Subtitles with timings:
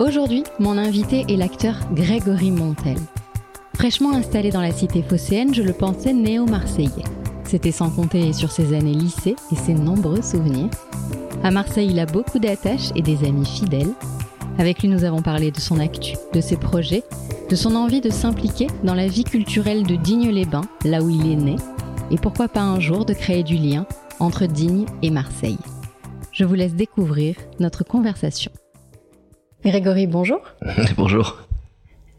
[0.00, 2.98] Aujourd'hui, mon invité est l'acteur Grégory Montel.
[3.76, 7.04] Fraîchement installé dans la cité phocéenne, je le pensais néo-marseillais.
[7.44, 10.70] C'était sans compter sur ses années lycée et ses nombreux souvenirs.
[11.44, 13.92] À Marseille, il a beaucoup d'attaches et des amis fidèles.
[14.58, 17.04] Avec lui, nous avons parlé de son actu, de ses projets,
[17.48, 21.36] de son envie de s'impliquer dans la vie culturelle de Digne-les-Bains, là où il est
[21.36, 21.56] né,
[22.10, 23.86] et pourquoi pas un jour de créer du lien
[24.18, 25.58] entre Digne et Marseille.
[26.32, 28.50] Je vous laisse découvrir notre conversation.
[29.64, 30.40] Grégory, bonjour.
[30.96, 31.38] bonjour.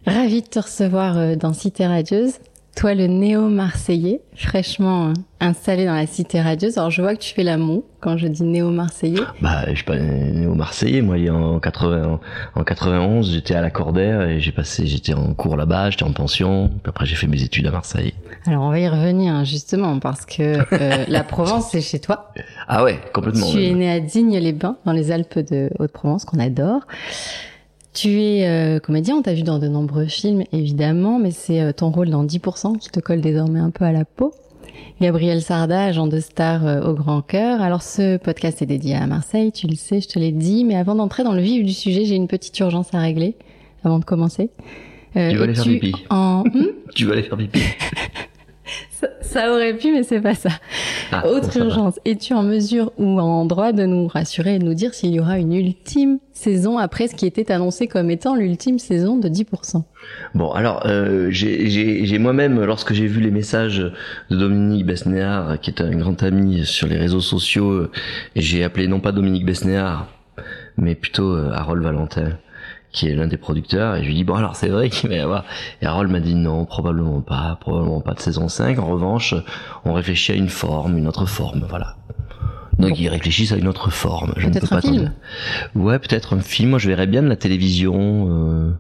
[0.08, 2.34] Ravi de te recevoir euh, dans Cité Radieuse.
[2.76, 6.78] Toi, le néo-marseillais, fraîchement euh, installé dans la cité radieuse.
[6.78, 9.22] Alors, je vois que tu fais la moue quand je dis néo-marseillais.
[9.42, 11.02] Bah, je suis pas néo-marseillais.
[11.02, 12.20] Moi, en 80,
[12.56, 16.12] en 91, j'étais à la Cordaire et j'ai passé, j'étais en cours là-bas, j'étais en
[16.12, 16.68] pension.
[16.68, 18.14] Puis après, j'ai fait mes études à Marseille.
[18.48, 22.32] Alors, on va y revenir, hein, justement, parce que euh, la Provence, c'est chez toi.
[22.68, 23.48] Ah ouais, complètement.
[23.48, 26.82] Tu es né à Digne-les-Bains, dans les Alpes de Haute-Provence, qu'on adore.
[27.96, 31.72] Tu es euh, comédien, on t'a vu dans de nombreux films évidemment, mais c'est euh,
[31.72, 34.34] ton rôle dans 10% qui te colle désormais un peu à la peau.
[35.00, 37.62] Gabriel Sarda, agent de star euh, au grand cœur.
[37.62, 40.76] Alors ce podcast est dédié à Marseille, tu le sais, je te l'ai dit, mais
[40.76, 43.36] avant d'entrer dans le vif du sujet, j'ai une petite urgence à régler
[43.86, 44.50] avant de commencer.
[45.14, 45.96] tu vas aller faire pipi.
[46.10, 46.44] En...
[46.94, 47.62] tu vas aller faire pipi.
[49.22, 50.50] Ça, aurait pu, mais c'est pas ça.
[51.12, 52.00] Ah, Autre urgence.
[52.06, 55.20] Es-tu en mesure ou en droit de nous rassurer et de nous dire s'il y
[55.20, 59.84] aura une ultime saison après ce qui était annoncé comme étant l'ultime saison de 10%
[60.34, 63.80] Bon, alors, euh, j'ai moi-même, lorsque j'ai vu les messages
[64.30, 67.88] de Dominique Besnéard, qui est un grand ami sur les réseaux sociaux,
[68.36, 70.08] j'ai appelé non pas Dominique Besnéard,
[70.78, 72.38] mais plutôt euh, Harold Valentin
[72.96, 75.16] qui est l'un des producteurs, et je lui dis bon alors c'est vrai qu'il va
[75.16, 75.44] y avoir.
[75.82, 78.80] Et Harold m'a dit non, probablement pas, probablement pas de saison 5.
[78.80, 79.36] En revanche,
[79.84, 81.98] on réfléchit à une forme, une autre forme, voilà.
[82.80, 84.34] Donc ils réfléchissent à une autre forme.
[84.38, 85.14] Je ne peux pas un film.
[85.76, 86.72] Ouais, peut-être un film.
[86.72, 88.28] Moi, je verrais bien de la télévision.
[88.30, 88.72] Euh...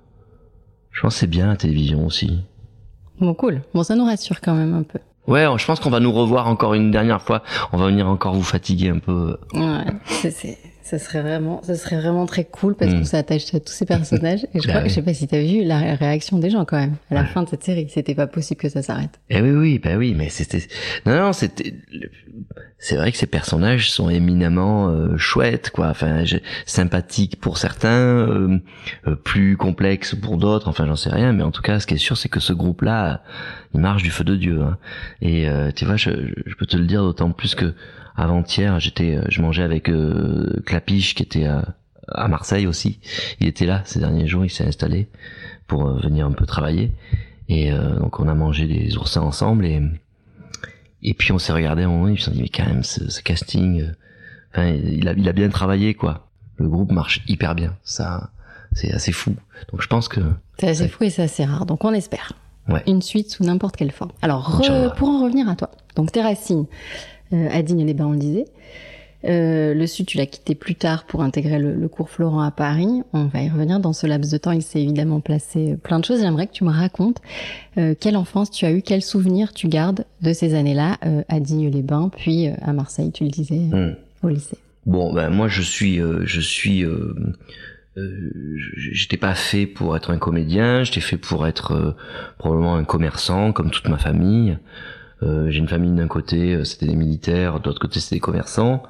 [0.92, 2.42] Je pense que c'est bien la télévision aussi.
[3.20, 3.62] Bon, cool.
[3.74, 5.00] Bon, ça nous rassure quand même un peu.
[5.28, 7.42] Ouais, je pense qu'on va nous revoir encore une dernière fois.
[7.72, 9.38] On va venir encore vous fatiguer un peu.
[9.54, 13.60] Ouais, c'est ça serait vraiment, ça serait vraiment très cool parce que ça attache à
[13.60, 14.46] tous ces personnages.
[14.54, 16.94] Et je crois, je sais pas si t'as vu la réaction des gens quand même
[17.10, 17.88] à la fin de cette série.
[17.90, 19.20] C'était pas possible que ça s'arrête.
[19.32, 20.62] Eh oui, oui, bah oui, mais c'était,
[21.08, 21.74] non, non, c'était,
[22.78, 25.88] c'est vrai que ces personnages sont éminemment euh, chouettes, quoi.
[25.88, 26.24] Enfin,
[26.68, 28.60] sympathiques pour certains, euh,
[29.08, 30.68] euh, plus complexes pour d'autres.
[30.68, 32.54] Enfin, j'en sais rien, mais en tout cas, ce qui est sûr, c'est que ce
[32.54, 33.24] groupe-là,
[33.74, 34.62] il marche du feu de Dieu.
[34.62, 34.78] Hein.
[35.24, 36.12] Et tu vois, je,
[36.46, 37.74] je peux te le dire d'autant plus que
[38.18, 41.76] avant-hier, j'étais, euh, je mangeais avec euh, Clapiche qui était à,
[42.08, 43.00] à, Marseille aussi.
[43.40, 45.08] Il était là ces derniers jours, il s'est installé
[45.68, 46.92] pour euh, venir un peu travailler.
[47.48, 49.80] Et donc on a mangé des oursins ensemble et
[51.04, 53.22] et puis on s'est regardé un moment, il s'est dit mais quand même ce, ce
[53.22, 53.88] casting,
[54.52, 56.28] enfin il a il a bien travaillé quoi.
[56.58, 58.32] Le groupe marche hyper bien, ça
[58.74, 59.36] c'est assez fou.
[59.72, 60.22] Donc je pense que
[60.58, 61.68] c'est assez fou et c'est assez rare.
[61.68, 62.34] Donc on espère.
[62.68, 62.82] Ouais.
[62.88, 64.12] Une suite sous n'importe quelle forme.
[64.24, 64.64] Alors
[64.98, 66.66] pour en revenir à toi, donc tes racines
[67.32, 68.46] à Digne-les-Bains, on le disait.
[69.28, 73.02] Euh, le Sud, tu l'as quitté plus tard pour intégrer le, cours Florent à Paris.
[73.14, 74.52] On va y revenir dans ce laps de temps.
[74.52, 76.22] Il s'est évidemment placé plein de choses.
[76.22, 77.22] J'aimerais que tu me racontes
[77.78, 80.98] euh, quelle enfance tu as eu, quels souvenirs tu gardes de ces années-là
[81.28, 83.96] à Digne-les-Bains, puis à Marseille, tu le disais, hmm.
[84.24, 84.58] au lycée.
[84.86, 86.86] Bon, ben moi je suis, je suis,
[88.92, 90.84] j'étais pas fait pour être un comédien.
[90.84, 91.96] J'étais fait pour être
[92.38, 94.58] probablement un commerçant, comme toute ma famille.
[95.24, 98.22] Euh, j'ai une famille d'un côté, euh, c'était des militaires, de l'autre côté c'était des
[98.22, 98.84] commerçants.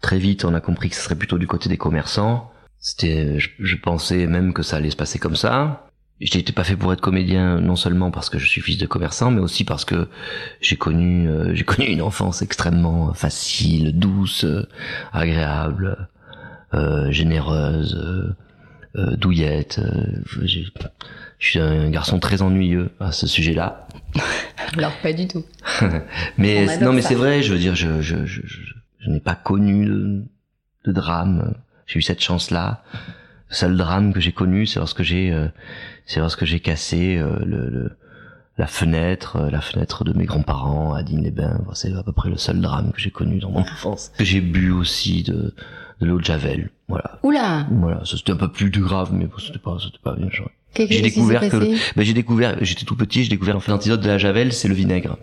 [0.00, 2.50] Très vite, on a compris que ce serait plutôt du côté des commerçants.
[2.78, 5.88] C'était, je, pensais même que ça allait se passer comme ça.
[6.20, 8.86] Je n'étais pas fait pour être comédien, non seulement parce que je suis fils de
[8.86, 10.08] commerçant, mais aussi parce que
[10.60, 14.44] j'ai connu, euh, j'ai connu une enfance extrêmement facile, douce,
[15.12, 16.08] agréable,
[17.10, 18.34] généreuse,
[18.94, 19.80] douillette.
[20.34, 20.70] je
[21.38, 23.86] suis un garçon très ennuyeux à ce sujet-là.
[24.76, 25.44] Alors pas du tout.
[26.38, 27.42] mais non, mais c'est vrai.
[27.42, 30.24] Je veux dire, je je je, je, n'ai pas connu de,
[30.84, 31.54] de drame.
[31.86, 32.82] J'ai eu cette chance-là.
[33.48, 35.48] Le seul drame que j'ai connu, c'est lorsque j'ai euh,
[36.06, 37.96] c'est lorsque j'ai cassé euh, le, le,
[38.56, 41.60] la fenêtre, euh, la fenêtre de mes grands-parents à Digne-les-Bains.
[41.74, 44.12] C'est à peu près le seul drame que j'ai connu dans mon enfance.
[44.16, 45.54] Que j'ai bu aussi de
[46.02, 46.70] de l'eau de javel.
[46.88, 47.18] Voilà.
[47.22, 50.28] Oula Voilà, ça c'était un peu plus grave, mais bon, c'était pas, c'était pas bien.
[50.76, 54.08] J'ai découvert que, ben, j'ai découvert, j'étais tout petit, j'ai découvert en fait l'antidote de
[54.08, 55.18] la javel, c'est le vinaigre.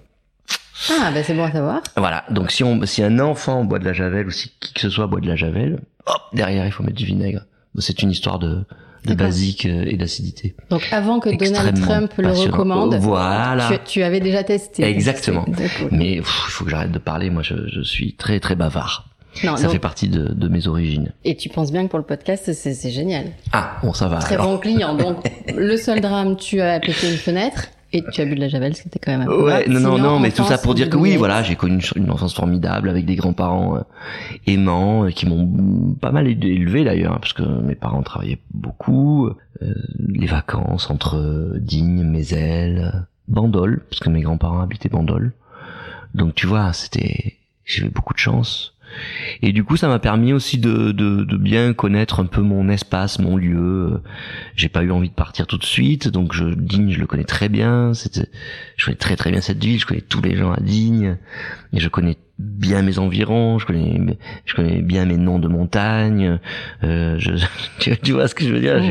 [0.90, 1.82] Ah, bah c'est bon à savoir.
[1.98, 2.24] Voilà.
[2.30, 4.90] Donc si on, si un enfant boit de la javel ou si qui que ce
[4.90, 7.42] soit boit de la javel, hop, derrière il faut mettre du vinaigre.
[7.80, 8.64] C'est une histoire de,
[9.06, 10.56] de basique euh, et d'acidité.
[10.70, 13.70] Donc avant que Donald Trump le recommande, Voilà.
[13.86, 14.84] tu, tu avais déjà testé.
[14.84, 15.46] Exactement.
[15.92, 17.30] Mais il faut que j'arrête de parler.
[17.30, 19.06] Moi, je, je suis très très bavard.
[19.44, 21.12] Non, Ça donc- fait partie de, de mes origines.
[21.24, 23.26] Et tu penses bien que pour le podcast, c'est c'est génial.
[23.54, 24.18] Ah, bon, ça va.
[24.18, 24.48] Très alors.
[24.48, 24.96] bon client.
[24.96, 25.18] Donc,
[25.56, 28.76] le seul drame, tu as pété une fenêtre et tu as bu de la javel,
[28.76, 30.76] ce qui était quand même un peu Ouais, non, non, non, mais tout ça pour
[30.76, 33.82] dire que oui, voilà, j'ai connu une, une enfance formidable avec des grands-parents euh,
[34.48, 39.28] aimants euh, qui m'ont pas mal élevé d'ailleurs, hein, parce que mes parents travaillaient beaucoup.
[39.62, 39.74] euh,
[40.08, 45.34] les vacances entre euh, Digne, Mézel, Bandol, parce que mes grands-parents habitaient Bandol.
[46.14, 48.74] Donc tu vois, c'était, j'avais beaucoup de chance.
[49.42, 52.70] Et du coup, ça m'a permis aussi de, de, de bien connaître un peu mon
[52.70, 54.02] espace, mon lieu.
[54.56, 57.24] J'ai pas eu envie de partir tout de suite, donc je, Digne, je le connais
[57.24, 57.94] très bien.
[57.94, 58.30] C'était,
[58.78, 59.80] je connais très très bien cette ville.
[59.80, 61.18] Je connais tous les gens à Digne,
[61.74, 63.60] et je connais bien mes environs.
[63.60, 66.40] Je connais, je connais bien mes noms de montagne.
[66.84, 67.32] Euh, je,
[68.04, 68.82] tu, vois ce que je veux dire?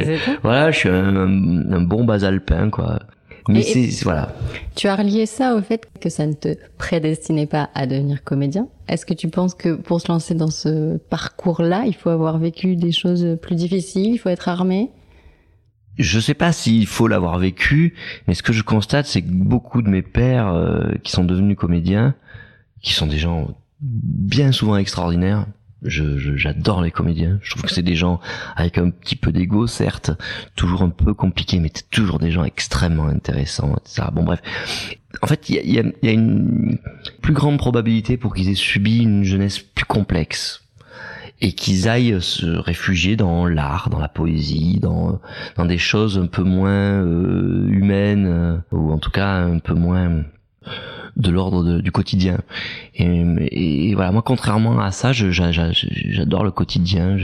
[0.42, 3.00] Voilà, je suis un, un, un bon basalpin, quoi.
[3.48, 4.34] Mais c'est- voilà.
[4.76, 8.68] Tu as relié ça au fait que ça ne te prédestinait pas à devenir comédien.
[8.88, 12.76] Est-ce que tu penses que pour se lancer dans ce parcours-là, il faut avoir vécu
[12.76, 14.90] des choses plus difficiles, il faut être armé?
[15.98, 17.94] Je sais pas s'il faut l'avoir vécu,
[18.28, 21.56] mais ce que je constate, c'est que beaucoup de mes pères euh, qui sont devenus
[21.56, 22.14] comédiens,
[22.82, 23.48] qui sont des gens
[23.80, 25.46] bien souvent extraordinaires.
[25.82, 27.38] Je, j'adore les comédiens.
[27.42, 28.19] Je trouve que c'est des gens
[28.56, 30.10] avec un petit peu d'ego, certes,
[30.56, 34.08] toujours un peu compliqués, mais toujours des gens extrêmement intéressants, etc.
[34.12, 34.40] Bon, bref.
[35.22, 36.78] En fait, il y a, y a- y a une
[37.22, 40.64] plus grande probabilité pour qu'ils aient subi une jeunesse plus complexe
[41.40, 45.20] et qu'ils aillent se réfugier dans l'art, dans la poésie, dans
[45.56, 46.70] dans des choses un peu moins
[47.04, 50.24] euh, humaines euh, ou en tout cas un peu moins
[51.19, 52.38] de l'ordre du quotidien.
[52.94, 57.17] Et, et voilà, moi contrairement à ça, j'adore le quotidien,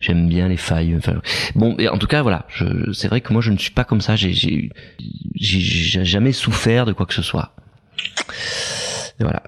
[0.00, 0.94] j'aime bien les failles.
[0.96, 1.20] Enfin,
[1.54, 2.46] bon, et en tout cas voilà,
[2.92, 4.16] c'est vrai que moi je ne suis pas comme ça.
[4.16, 4.70] J'ai
[5.38, 7.54] jamais souffert de quoi que ce soit.
[9.18, 9.42] Et voilà.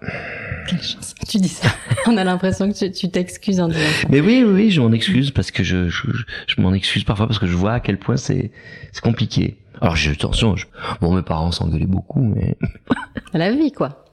[0.69, 1.15] Quelle chance.
[1.29, 1.69] Tu dis ça.
[2.07, 4.07] On a l'impression que tu- t'excuses en disant ça.
[4.09, 6.07] Mais oui, oui, oui, je m'en excuse parce que je, je,
[6.47, 8.51] je, m'en excuse parfois parce que je vois à quel point c'est,
[8.93, 9.57] c'est compliqué.
[9.81, 10.67] Alors, j'ai attention, je,
[11.01, 12.57] bon, mes parents s'engueulaient beaucoup, mais
[13.33, 14.05] La vie, quoi.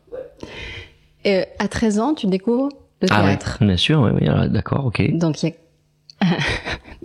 [1.25, 2.69] Euh, à 13 ans, tu découvres
[3.01, 3.57] le ah ouais, théâtre.
[3.61, 5.17] bien sûr, oui, oui, d'accord, ok.
[5.17, 6.25] Donc, il y a...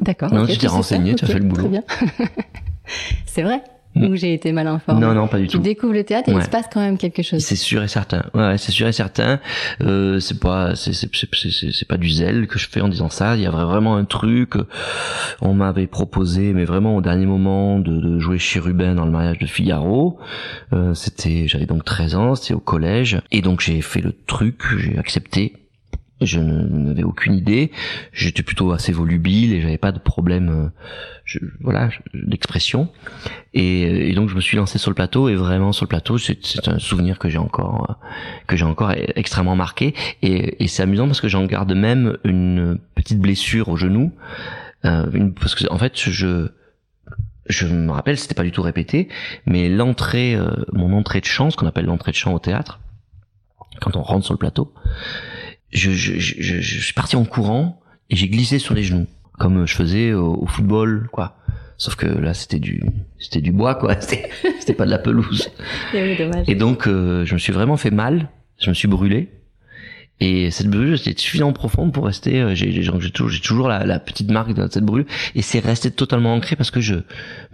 [0.00, 0.32] D'accord.
[0.32, 1.62] Non, tu t'es renseigné, tu as fait le boulot.
[1.62, 1.82] Très bien.
[3.26, 3.62] C'est vrai.
[3.96, 5.62] Ou j'ai été mal informée Non, non, pas du Tu tout.
[5.62, 7.40] découvres le théâtre et il se passe quand même quelque chose.
[7.40, 8.22] C'est sûr et certain.
[8.34, 9.40] Ouais, c'est sûr et certain.
[9.82, 13.34] Euh, c'est pas, c'est, c'est, c'est, pas du zèle que je fais en disant ça.
[13.36, 14.54] Il y a vra- vraiment un truc.
[14.56, 14.66] euh,
[15.40, 19.38] On m'avait proposé, mais vraiment au dernier moment, de, de jouer Chérubin dans le mariage
[19.38, 20.18] de Figaro.
[20.72, 24.60] Euh, c'était, j'avais donc 13 ans, c'était au collège, et donc j'ai fait le truc,
[24.78, 25.54] j'ai accepté.
[26.20, 27.70] Je n'avais aucune idée.
[28.12, 30.68] J'étais plutôt assez volubile et j'avais pas de problème, euh,
[31.24, 32.88] je, voilà, d'expression.
[33.54, 36.18] Et, et donc je me suis lancé sur le plateau et vraiment sur le plateau,
[36.18, 37.94] c'est c'est un souvenir que j'ai encore, euh,
[38.46, 39.94] que j'ai encore e- extrêmement marqué.
[40.22, 44.12] Et, et c'est amusant parce que j'en garde même une petite blessure au genou,
[44.84, 46.48] euh, une, parce que en fait je
[47.48, 49.08] je me rappelle, c'était pas du tout répété,
[49.44, 52.78] mais l'entrée, euh, mon entrée de chant, ce qu'on appelle l'entrée de chant au théâtre,
[53.80, 54.72] quand on rentre sur le plateau,
[55.72, 59.06] je, je, je, je- suis parti en courant et j'ai glissé sur les genoux,
[59.38, 61.36] comme je faisais au, au football, quoi.
[61.76, 62.82] Sauf que là, c'était du,
[63.18, 63.94] c'était du bois, quoi.
[64.00, 65.50] C'était c'était pas de la pelouse.
[65.94, 66.52] Eh.
[66.52, 68.28] Et donc, euh, je me suis vraiment fait mal.
[68.60, 69.30] Je me suis brûlé.
[70.20, 72.40] Et cette brûlure était suffisamment profonde pour rester.
[72.40, 75.06] euh, J'ai toujours, la, petite marque de cette brûlure.
[75.34, 76.96] Et c'est resté totalement ancré parce que je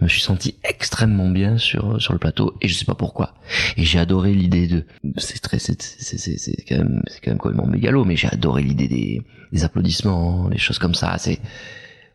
[0.01, 2.55] me suis senti extrêmement bien sur sur le plateau.
[2.61, 3.33] Et je sais pas pourquoi.
[3.77, 4.83] Et j'ai adoré l'idée de.
[5.17, 8.03] C'est très, c'est c'est c'est quand même c'est quand même complètement mégalo.
[8.03, 9.21] Mais j'ai adoré l'idée des
[9.53, 11.17] des applaudissements, des choses comme ça.
[11.17, 11.39] C'est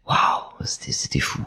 [0.07, 0.17] waouh,
[0.65, 1.43] c'était c'était fou.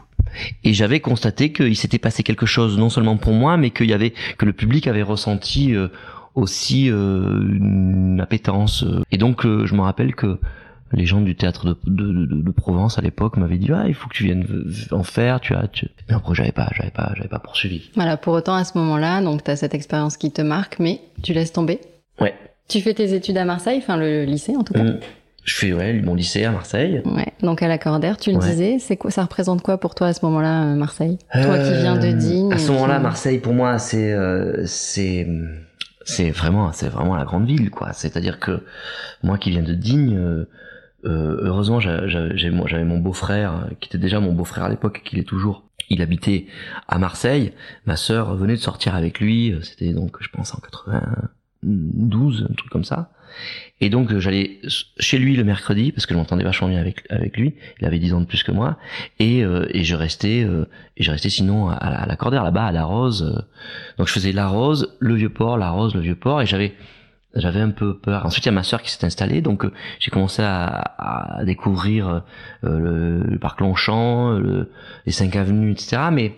[0.64, 3.92] Et j'avais constaté qu'il s'était passé quelque chose non seulement pour moi, mais qu'il y
[3.92, 5.88] avait que le public avait ressenti euh,
[6.36, 8.84] aussi euh, une appétence.
[8.84, 9.02] euh.
[9.10, 10.38] Et donc euh, je me rappelle que
[10.92, 13.94] les gens du théâtre de, de, de, de Provence à l'époque m'avaient dit ah il
[13.94, 14.46] faut que tu viennes
[14.92, 15.66] en faire, tu as.
[15.66, 15.88] Tu...
[16.08, 17.90] Mais après j'avais pas, j'avais pas, j'avais pas poursuivi.
[17.96, 21.00] Voilà, pour autant, à ce moment-là, donc tu as cette expérience qui te marque, mais
[21.24, 21.80] tu laisses tomber.
[22.20, 22.34] Ouais.
[22.68, 24.84] Tu fais tes études à Marseille, enfin le lycée en tout cas.
[24.84, 25.00] Mm.
[25.44, 27.02] Je fais ouais mon lycée à Marseille.
[27.04, 28.48] Ouais, donc à l'accordaire, tu le Ouais.
[28.48, 31.18] disais, c'est quoi, ça représente quoi pour toi à ce moment-là, Marseille?
[31.32, 32.52] Toi qui viens de Digne.
[32.52, 35.24] À ce moment-là, Marseille, pour moi, c'est euh, c'est
[36.06, 37.92] c'est vraiment c'est vraiment la grande ville, quoi.
[37.92, 38.64] C'est-à-dire que
[39.22, 40.48] moi qui viens de Digne, euh,
[41.04, 45.24] euh, heureusement, j'avais mon beau-frère, euh, qui était déjà mon beau-frère à l'époque, qui l'est
[45.24, 45.64] toujours.
[45.90, 46.46] Il habitait
[46.88, 47.52] à Marseille.
[47.84, 49.52] Ma sœur venait de sortir avec lui.
[49.52, 53.10] euh, C'était donc, je pense, en 92, un truc comme ça.
[53.80, 54.58] Et donc, euh, j'allais
[54.98, 57.54] chez lui le mercredi, parce que je m'entendais vachement bien avec, avec lui.
[57.80, 58.78] Il avait 10 ans de plus que moi.
[59.18, 60.66] Et, euh, et je restais, euh,
[60.96, 63.44] et je restais sinon à, la- à la Cordère, là-bas, à la Rose.
[63.98, 66.40] Donc, je faisais la Rose, le Vieux-Port, la Rose, le Vieux-Port.
[66.40, 66.74] Et j'avais,
[67.34, 68.24] j'avais un peu peur.
[68.24, 69.66] Ensuite, il y a ma sœur qui s'est installée, donc
[69.98, 72.22] j'ai commencé à, découvrir
[72.62, 74.70] le, parc Longchamp, le,
[75.04, 76.04] les cinq avenues, etc.
[76.12, 76.34] Mais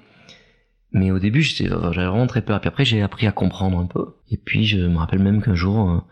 [0.93, 2.61] mais au début, j'avais vraiment très peur.
[2.61, 4.07] Puis après, j'ai appris à comprendre un peu.
[4.31, 6.02] Et puis, je me rappelle même qu'un jour,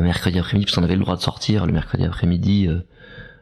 [0.00, 2.80] mercredi après-midi, parce qu'on avait le droit de sortir le mercredi après-midi euh,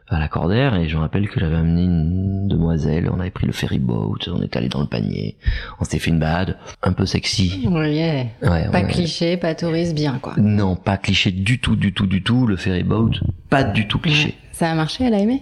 [0.09, 3.09] à la Cordère, et je me rappelle que j'avais amené une demoiselle.
[3.11, 5.37] On avait pris le ferry boat, on est allé dans le panier,
[5.79, 7.65] on s'était fait une balade un peu sexy.
[7.67, 8.25] Oui, yeah.
[8.41, 10.33] Ouais, Pas a- cliché, pas touriste, bien quoi.
[10.37, 12.45] non, pas cliché du tout, du tout, du tout.
[12.45, 13.11] Le ferry boat,
[13.49, 14.35] pas du tout cliché.
[14.51, 15.41] Ça a marché, elle a aimé?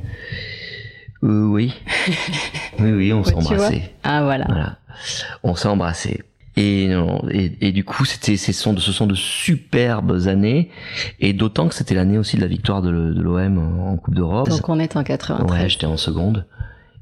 [1.24, 1.74] Euh, oui.
[2.80, 3.84] oui, oui, on s'est embrassés.
[4.04, 4.46] Ah voilà.
[4.48, 4.78] Voilà.
[5.44, 6.24] On s'est embrassés.
[6.58, 6.92] Et,
[7.32, 10.70] et, et du coup, c'était, ce sont, de, ce sont de superbes années.
[11.20, 14.50] Et d'autant que c'était l'année aussi de la victoire de, l'OM en Coupe d'Europe.
[14.50, 15.50] Donc on est en 93.
[15.64, 16.46] Ouais, j'étais en seconde.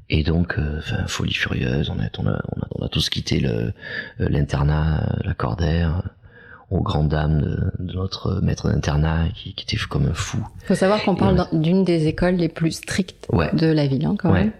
[0.08, 1.90] Et donc, euh, folie furieuse.
[1.90, 3.48] On a, on a, on a, on a tous quitté le,
[4.20, 6.08] euh, l'internat, euh, la Cordère, euh,
[6.76, 10.38] aux grandes dames de, de notre maître d'internat qui, qui était comme un fou.
[10.66, 13.50] Faut savoir qu'on parle d'une des écoles les plus strictes Ouais.
[13.54, 14.44] de la ville, hein, quand Ouais.
[14.44, 14.52] même.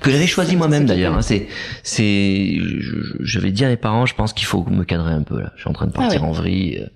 [0.00, 1.14] Que j'avais choisi moi-même d'ailleurs.
[1.16, 1.22] Hein.
[1.22, 1.46] C'est,
[1.82, 5.22] c'est, je- je- j'avais dit à mes parents, je pense qu'il faut me cadrer un
[5.22, 5.52] peu là.
[5.56, 6.28] Je suis en train de partir Ah ouais.
[6.30, 6.78] en vrille.
[6.82, 6.86] euh.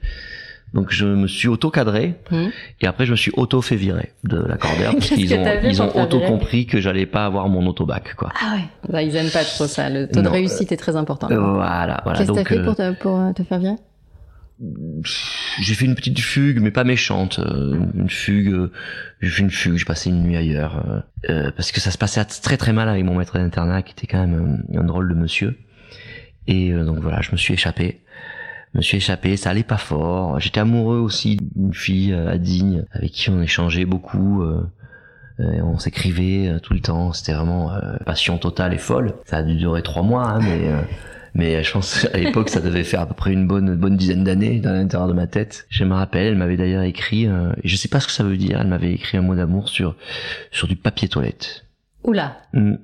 [0.74, 2.50] Donc je me suis auto-cadré Hum.
[2.80, 5.82] et après je me suis auto-fait virer de la Cordère parce qu'ils ont, fait ils
[5.82, 8.30] ont virer auto-compris que j'allais pas avoir mon autobac quoi.
[8.42, 8.62] Ah ouais.
[8.90, 9.90] Bah, ils aiment pas trop ça.
[9.90, 11.30] Le taux de réussite est très important.
[11.30, 12.18] Euh, voilà, voilà.
[12.20, 13.76] Qu'est-ce que t'as fait euh, pour te, pour euh, te faire virer?
[15.60, 17.38] J'ai fait une petite fugue, mais pas méchante.
[17.38, 18.72] euh, Une fugue, euh,
[19.20, 21.02] j'ai fait une fugue, j'ai passé une nuit ailleurs.
[21.28, 24.06] euh, parce que ça se passait très très mal avec mon maître d'internat, qui était
[24.06, 25.58] quand même un, drôle de monsieur.
[26.46, 28.00] Et donc voilà, je me suis échappé.
[28.72, 30.40] Je me suis échappé, ça allait pas fort.
[30.40, 34.44] J'étais amoureux aussi d'une fille à Digne, avec qui on échangeait beaucoup.
[35.38, 37.12] on s'écrivait tout le temps.
[37.12, 37.70] C'était vraiment
[38.06, 39.14] passion totale et folle.
[39.26, 40.72] Ça a dû durer trois mois, hein, mais...
[41.34, 44.24] mais je pense à l'époque ça devait faire à peu près une bonne bonne dizaine
[44.24, 45.66] d'années dans l'intérieur de ma tête.
[45.68, 48.24] Je me rappelle, elle m'avait d'ailleurs écrit, euh, et je sais pas ce que ça
[48.24, 49.94] veut dire, elle m'avait écrit un mot d'amour sur
[50.50, 51.64] sur du papier toilette.
[52.04, 52.38] Oula.
[52.52, 52.74] Mm.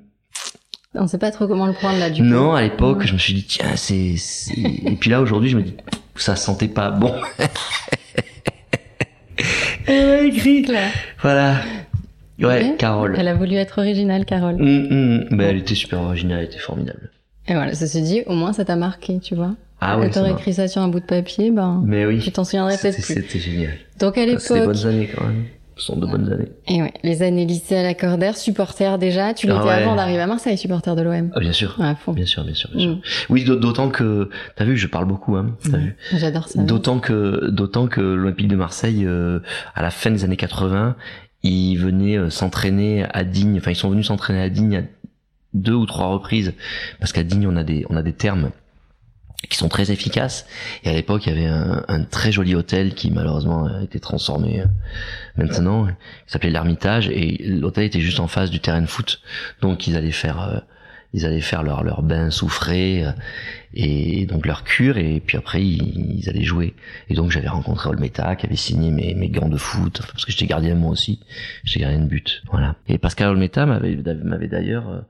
[0.95, 2.27] On sait pas trop comment le prendre là du coup.
[2.27, 4.15] Non, à l'époque, je me suis dit tiens, c'est
[4.57, 5.75] et puis là aujourd'hui, je me dis
[6.15, 7.13] ça sentait pas bon.
[9.87, 10.63] elle m'a écrit.
[10.63, 10.91] Claire.
[11.21, 11.61] Voilà.
[12.39, 12.75] Ouais, Ouais.
[12.77, 13.15] Carole.
[13.17, 14.55] Elle a voulu être originale, Carole.
[14.55, 15.27] Mm, mm.
[15.31, 17.11] Mais elle était super originale, elle était formidable.
[17.49, 19.55] Et voilà, ça se dit, au moins ça t'a marqué, tu vois.
[19.81, 22.19] Ah t'aurait m'a- écrit ça sur un bout de papier, ben, Mais oui.
[22.19, 23.13] tu t'en souviendrais C'était peut-être plus.
[23.15, 23.71] c'était génial.
[23.99, 25.45] Donc à C'est des l'époque, bonnes années quand même.
[25.77, 26.49] Ce sont de bonnes années.
[26.67, 29.71] et ouais, les années lycée à la Cordère, supporter déjà, tu l'étais Ah ouais.
[29.71, 31.31] avant d'arriver à Marseille, supporter de l'OM.
[31.33, 31.77] Ah, bien sûr.
[32.03, 32.11] Fond.
[32.11, 32.95] Bien sûr, bien sûr, bien sûr.
[32.97, 33.01] Mm.
[33.29, 35.55] Oui, d'aut- d'autant que t'as vu, je parle beaucoup, hein.
[35.71, 35.95] T'as vu.
[36.17, 36.61] J'adore ça.
[36.61, 39.39] D'autant que, d'autant que l'Olympique de Marseille, euh,
[39.73, 40.97] à la fin des années 80,
[41.43, 43.55] ils venaient euh, s'entraîner à Digne.
[43.59, 44.83] Enfin, ils sont venus s'entraîner à Digne
[45.53, 46.53] deux ou trois reprises,
[46.99, 48.51] parce qu'à Digne, on a des, on a des termes
[49.49, 50.45] qui sont très efficaces.
[50.83, 53.99] Et à l'époque, il y avait un, un très joli hôtel qui malheureusement a été
[53.99, 54.65] transformé euh,
[55.37, 55.93] maintenant, qui
[56.27, 59.21] s'appelait l'Ermitage, et l'hôtel était juste en face du terrain de foot.
[59.61, 60.59] Donc ils allaient faire, euh,
[61.13, 63.11] ils allaient faire leur leur bain souffré euh,
[63.73, 66.75] et donc leur cure, et puis après ils, ils allaient jouer.
[67.09, 70.33] Et donc j'avais rencontré Olmeta qui avait signé mes, mes gants de foot, parce que
[70.33, 71.21] j'étais gardien moi aussi,
[71.63, 72.43] j'étais gardien de but.
[72.51, 72.75] Voilà.
[72.89, 75.05] Et Pascal Olmeta m'avait m'avait d'ailleurs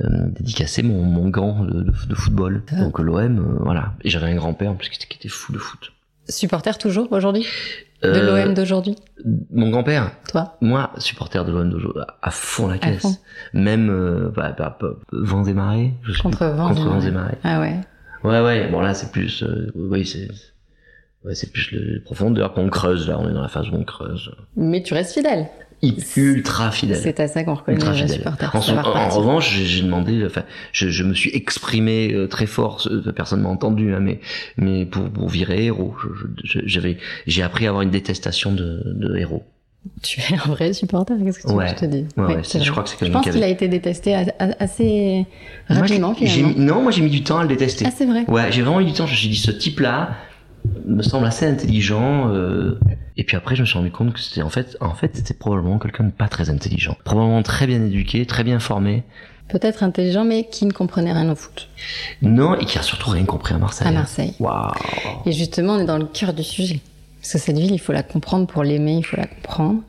[0.00, 2.62] euh, euh, dédicacé mon, mon gant de, de, de football.
[2.72, 2.76] Ah.
[2.80, 3.94] Donc l'OM, euh, voilà.
[4.02, 5.92] Et j'avais un grand-père en plus qui était, qui était fou de foot.
[6.28, 7.46] Supporter toujours aujourd'hui?
[8.02, 8.94] De Euh, l'OM d'aujourd'hui?
[9.50, 10.56] Mon grand-père, Toi?
[10.60, 13.02] Moi, supporter de l'OM d'aujourd'hui, à fond la caisse.
[13.02, 13.16] fond.
[13.54, 15.94] Même euh, bah, bah, bah, vents et marées.
[16.22, 17.08] Contre vents Contre marées.
[17.08, 17.38] et marées.
[17.42, 17.76] Ah ouais.
[18.24, 18.68] Ouais, ouais.
[18.70, 20.28] Bon là, c'est plus, euh, oui, c'est,
[21.24, 23.08] ouais, c'est plus le profondeur qu'on creuse.
[23.08, 24.30] Là, on est dans la phase où on creuse.
[24.56, 25.46] Mais tu restes fidèle.
[26.16, 26.98] Ultra fidèle.
[27.02, 28.22] C'est à ça qu'on reconnaît Ultra les fidèle.
[28.52, 30.42] En, va en- revanche, j'ai j'ai demandé, enfin,
[30.72, 32.88] je, je me suis exprimé euh, très fort.
[33.14, 34.20] Personne m'a entendu, hein, mais
[34.56, 35.94] mais pour, pour virer héros,
[36.44, 39.44] j'avais, j'ai appris à avoir une détestation de, de héros.
[40.02, 41.66] Tu es un vrai supporter, qu'est-ce que tu veux Ouais.
[41.66, 43.68] que je te dis Ouais, je crois que c'est Je pense qui qu'il a été
[43.68, 44.14] détesté
[44.58, 45.24] assez
[45.70, 46.58] Moi, rapidement j'ai- j'ai finalement.
[46.58, 47.84] mis- non, moi j'ai mis du temps à le détester.
[47.86, 48.24] Ah c'est vrai.
[48.28, 49.06] Ouais, j'ai vraiment eu du temps.
[49.06, 50.10] Je me suis dit, ce type-là
[50.86, 52.32] me semble assez intelligent.
[52.32, 52.78] euh,
[53.16, 55.34] Et puis après, je me suis rendu compte que c'était en fait, en fait, c'était
[55.34, 59.02] probablement quelqu'un de pas très intelligent, probablement très bien éduqué, très bien formé.
[59.48, 61.68] Peut-être intelligent mais qui ne comprenait rien au foot.
[62.20, 63.88] Non, et qui a surtout rien compris à Marseille.
[63.88, 64.34] À Marseille.
[64.40, 64.72] Waouh.
[65.24, 66.80] Et justement on est dans le cœur du sujet.
[67.20, 69.80] Parce que cette ville il faut la comprendre pour l'aimer, il faut la comprendre.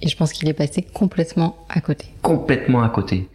[0.00, 2.06] Et je pense qu'il est passé complètement à côté.
[2.22, 3.28] Complètement à côté.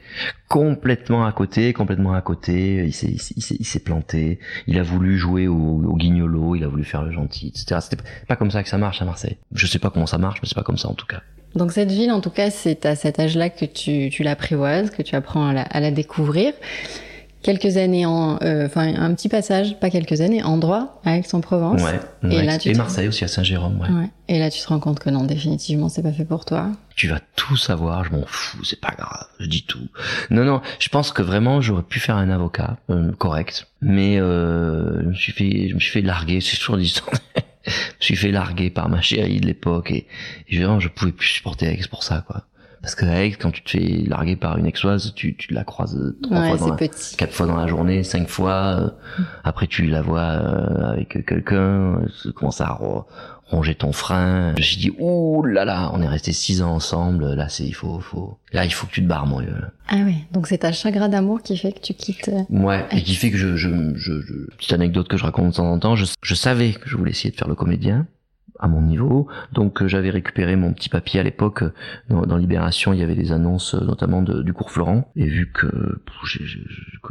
[0.48, 2.86] Complètement à côté, complètement à côté.
[2.86, 4.40] Il s'est, planté.
[4.68, 7.80] Il a voulu jouer au, guignolo, il a voulu faire le gentil, etc.
[7.82, 9.38] C'était pas comme ça que ça marche à Marseille.
[9.54, 11.22] Je sais pas comment ça marche, mais c'est pas comme ça en tout cas.
[11.56, 15.02] Donc cette ville, en tout cas, c'est à cet âge-là que tu, tu l'apprivoises, que
[15.02, 16.54] tu apprends à la découvrir
[17.48, 21.82] quelques années en, euh, enfin un petit passage, pas quelques années, en droit à Aix-en-Provence.
[21.82, 22.00] Ouais,
[22.30, 23.80] et, là, tu et Marseille aussi à Saint-Jérôme.
[23.80, 23.88] Ouais.
[23.88, 24.10] ouais.
[24.28, 26.68] Et là, tu te rends compte que non, définitivement, c'est pas fait pour toi.
[26.98, 29.88] Tu vas tout savoir, je m'en fous, c'est pas grave, je dis tout.
[30.30, 35.04] Non, non, je pense que vraiment j'aurais pu faire un avocat euh, correct, mais euh,
[35.04, 37.16] je me suis fait, je me suis fait larguer, c'est toujours l'histoire.
[37.66, 40.06] je me suis fait larguer par ma chérie de l'époque et,
[40.50, 42.44] et vraiment je pouvais plus supporter Aix pour ça quoi.
[42.82, 45.98] Parce que Aix, quand tu te fais larguer par une exoise, tu, tu la croises
[46.22, 46.78] trois Ouais, fois dans la,
[47.18, 48.52] quatre fois dans la journée, cinq fois.
[48.80, 48.90] euh,
[49.44, 53.06] après, tu la vois euh, avec quelqu'un, euh, tu commences à ro-
[53.46, 54.52] ronger ton frein.
[54.56, 57.34] Je me suis dit, ouh là là, on est resté six ans ensemble.
[57.34, 58.38] Là, c'est il faut, faut.
[58.54, 59.56] Là, il faut que tu te barres, mon vieux.
[59.88, 62.30] Ah ouais, donc c'est ta chagrin d'amour qui fait que tu quittes.
[62.30, 65.48] euh, Ouais, et qui fait que je, je, je, je- petite anecdote que je raconte
[65.52, 68.06] de temps en temps, je, je savais que je voulais essayer de faire le comédien
[68.60, 71.72] à mon niveau, donc euh, j'avais récupéré mon petit papier à l'époque euh,
[72.10, 75.26] dans, dans Libération, il y avait des annonces euh, notamment de- du cours Florent, et
[75.26, 75.68] vu que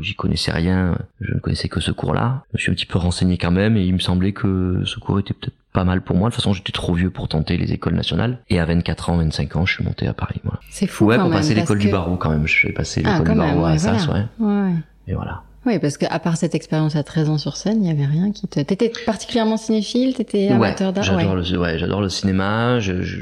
[0.00, 2.98] j'y connaissais rien, je ne connaissais que ce cours-là, je me suis un petit peu
[2.98, 6.16] renseigné quand même, et il me semblait que ce cours était peut-être pas mal pour
[6.16, 6.28] moi.
[6.30, 8.38] De toute façon, j'étais trop vieux pour tenter les écoles nationales.
[8.48, 10.40] Et à 24 ans, 25 ans, je suis monté à Paris.
[10.42, 10.58] Voilà.
[10.70, 11.04] C'est fou.
[11.06, 12.46] Ouais, quand pour même, passer l'école que- du barreau quand même.
[12.46, 14.28] Je vais passer Ah, l'école du même, barreau à Assas, voilà.
[14.40, 14.46] ouais.
[14.46, 14.72] Ouais.
[15.08, 15.42] Et voilà.
[15.66, 18.30] Oui, parce qu'à part cette expérience à 13 ans sur scène, il y avait rien
[18.30, 18.60] qui te.
[18.60, 21.02] T'étais particulièrement cinéphile, t'étais amateur d'art.
[21.04, 21.42] j'adore ouais.
[21.50, 22.78] le, ouais, j'adore le cinéma.
[22.78, 23.20] Je, je,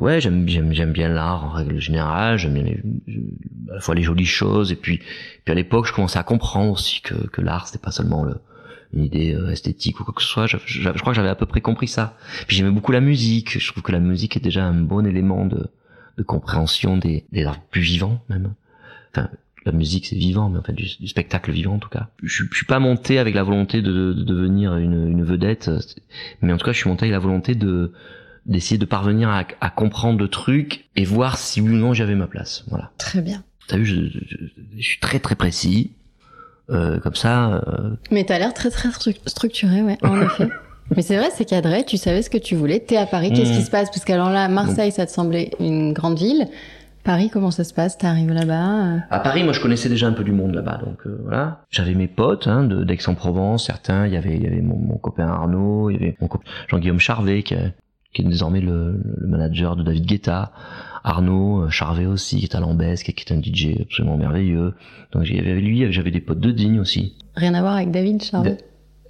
[0.00, 2.36] ouais, j'aime, j'aime, j'aime bien l'art en règle générale.
[2.36, 2.82] J'aime bien les,
[3.70, 4.98] à la fois les jolies choses et puis,
[5.44, 8.34] puis à l'époque, je commençais à comprendre aussi que, que l'art c'était pas seulement le,
[8.92, 10.46] une idée euh, esthétique ou quoi que ce soit.
[10.48, 12.16] Je, je- je crois que j'avais à peu près compris ça.
[12.48, 13.58] Puis j'aimais beaucoup la musique.
[13.60, 15.68] Je trouve que la musique est déjà un bon élément de,
[16.18, 18.52] de compréhension des, des arts plus vivants même.
[19.14, 19.28] Enfin,
[19.64, 22.08] la musique c'est vivant, mais en fait du, du spectacle vivant en tout cas.
[22.22, 25.70] Je, suis- je suis pas monté avec la volonté de, de devenir une, une vedette,
[26.40, 27.92] mais en tout cas je suis monté avec la volonté de
[28.44, 32.16] d'essayer de parvenir à, à comprendre le truc et voir si oui ou non j'avais
[32.16, 32.64] ma place.
[32.68, 32.90] Voilà.
[32.98, 33.44] Très bien.
[33.68, 34.36] T'as vu, je, je,
[34.76, 35.92] je suis très très précis.
[36.70, 40.48] Euh, comme ça, euh, Mais t'as l'air très très stru- structuré, ouais, en effet.
[40.96, 42.80] Mais c'est vrai, c'est cadré, tu savais ce que tu voulais.
[42.80, 43.56] T'es à Paris, qu'est-ce Mhm.
[43.58, 43.88] qui se passe?
[43.90, 46.46] Parce qu'alors là, Marseille, ça te semblait une grande ville.
[47.04, 47.98] Paris, comment ça se passe?
[47.98, 51.04] T'arrives là-bas euh, À Paris, moi, je connaissais déjà un peu du monde là-bas, donc
[51.06, 51.64] euh, voilà.
[51.70, 54.06] J'avais mes potes hein, de- d'Aix-en-Provence, certains.
[54.06, 56.44] Il y avait, il y avait mon, mon copain Arnaud, il y avait mon copain
[56.68, 57.74] Jean-Guillaume Charvet, qui, est-
[58.14, 60.52] qui est désormais le, le manager de David Guetta.
[61.02, 64.74] Arnaud euh, Charvet aussi, qui est à Lambesc, qui est un DJ absolument merveilleux.
[65.10, 67.16] Donc j'avais lui, j'avais des potes de Digne aussi.
[67.34, 68.58] Rien à voir avec David Charvet?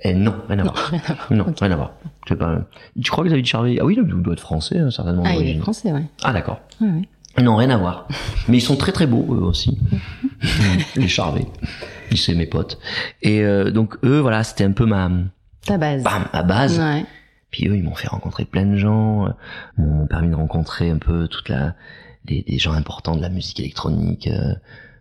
[0.05, 0.91] Eh non, rien à voir.
[1.31, 1.93] Non, rien à voir.
[2.27, 2.63] Je pas.
[3.01, 5.23] Tu crois que David Charvet Ah oui, il doit être français, hein, certainement.
[5.27, 6.03] Ah, il est français, ouais.
[6.25, 6.61] Ah d'accord.
[6.81, 7.09] ouais, ouais.
[7.41, 8.09] Non, rien à voir.
[8.49, 9.79] Mais ils sont très très beaux eux aussi.
[10.97, 11.47] les Charvet.
[12.11, 12.79] Ils c'est mes potes.
[13.23, 15.11] Et euh, donc eux, voilà, c'était un peu ma,
[15.65, 16.03] Ta base.
[16.03, 16.79] bam, ma base.
[16.79, 17.05] Ouais.
[17.51, 19.31] Puis eux, ils m'ont fait rencontrer plein de gens, euh,
[19.79, 21.75] m'ont permis de rencontrer un peu toute la,
[22.25, 24.55] des, des gens importants de la musique électronique euh,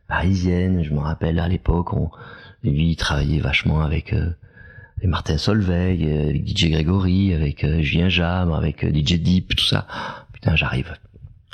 [0.07, 0.83] parisienne.
[0.83, 2.11] Je me rappelle à l'époque, on,
[2.63, 4.29] lui, il travaillait vachement avec, euh,
[4.97, 9.65] avec Martin Solveig, euh, avec DJ Grégory, avec euh, Julien Jabre, avec DJ Deep, tout
[9.65, 9.87] ça.
[10.33, 10.93] Putain, j'arrive.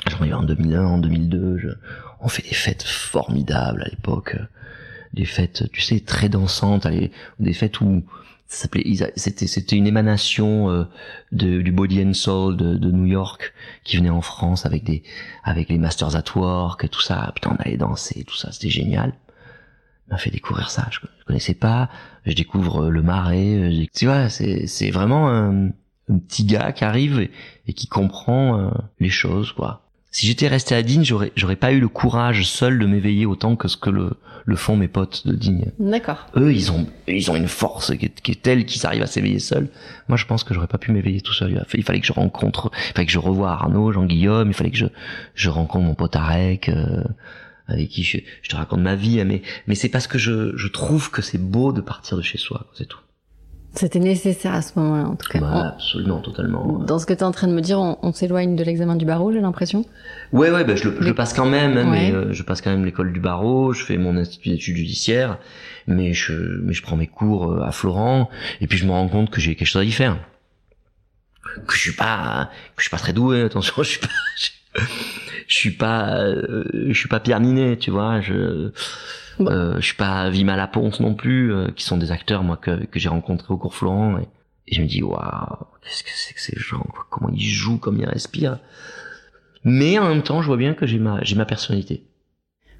[0.08, 1.58] J'arrive en 2001, en 2002.
[1.58, 1.68] Je,
[2.20, 4.36] on fait des fêtes formidables à l'époque.
[4.38, 4.44] euh,
[5.14, 6.86] Des fêtes, tu sais, très dansantes,
[7.38, 8.04] des fêtes où
[8.50, 10.84] c'était c'était une émanation euh,
[11.32, 13.52] de, du body and soul de, de New York
[13.84, 15.02] qui venait en France avec des
[15.44, 18.70] avec les masters at work et tout ça putain on allait danser tout ça c'était
[18.70, 19.12] génial
[20.10, 21.90] m'a fait découvrir ça je, je connaissais pas
[22.24, 26.84] je découvre euh, le marais tu vois c'est c'est vraiment un, un petit gars qui
[26.84, 27.30] arrive et,
[27.66, 31.72] et qui comprend euh, les choses quoi si j'étais resté à Digne j'aurais j'aurais pas
[31.72, 34.10] eu le courage seul de m'éveiller autant que ce que le
[34.46, 35.66] le font mes potes de Digne.
[35.78, 36.26] D'accord.
[36.36, 39.06] eux ils ont ils ont une force qui est, qui est telle qu'ils arrivent à
[39.06, 39.68] s'éveiller seuls.
[40.08, 41.62] Moi je pense que j'aurais pas pu m'éveiller tout seul.
[41.74, 44.70] Il, fallait que je rencontre il fallait que je revoie Arnaud Jean Guillaume il fallait
[44.70, 44.86] que je
[45.34, 47.04] je rencontre mon pote Arek euh,
[47.66, 50.68] avec qui je, je te raconte ma vie mais mais c'est parce que je je
[50.68, 53.00] trouve que c'est beau de partir de chez soi c'est tout
[53.78, 55.38] C'était nécessaire à ce moment-là, en tout cas.
[55.38, 58.12] bah, absolument totalement Dans ce que tu es en train de me dire, on, on
[58.12, 59.84] s'éloigne de l'examen du barreau, j'ai l'impression.
[60.32, 62.42] Ouais, ouais, bah, je, le, je Mais- le passe quand même, hein, mais euh, je
[62.42, 65.38] passe quand même l'école du barreau, je fais mon institut d'études judiciaires,
[65.86, 68.28] mais je, mais je prends mes cours euh, à Florent,
[68.60, 70.18] et puis je me rends compte que j'ai quelque chose à y faire.
[71.68, 74.80] Que je suis pas, que je suis pas très doué, attention, je suis pas, je,
[75.46, 77.40] je suis pas, euh, je suis pas Pierre
[77.78, 78.72] tu vois, je,
[79.38, 79.50] Bon.
[79.50, 82.84] euh, je suis pas Vima Laponce non plus, euh, qui sont des acteurs, moi, que,
[82.86, 84.28] que j'ai rencontrés au cours Florent, et,
[84.68, 85.18] et je me dis, waouh,
[85.82, 88.58] qu'est-ce que c'est que ces gens, quoi, comment ils jouent, comment ils respirent
[89.64, 92.04] Mais en même temps, je vois bien que j'ai ma, j'ai ma personnalité.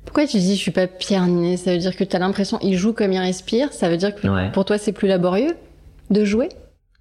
[0.04, 1.58] Pourquoi tu dis je suis pas Pierre Ninet?
[1.58, 4.14] Ça veut dire que tu as l'impression il joue comme il respire Ça veut dire
[4.14, 5.54] que pour toi c'est plus laborieux
[6.08, 6.48] de jouer?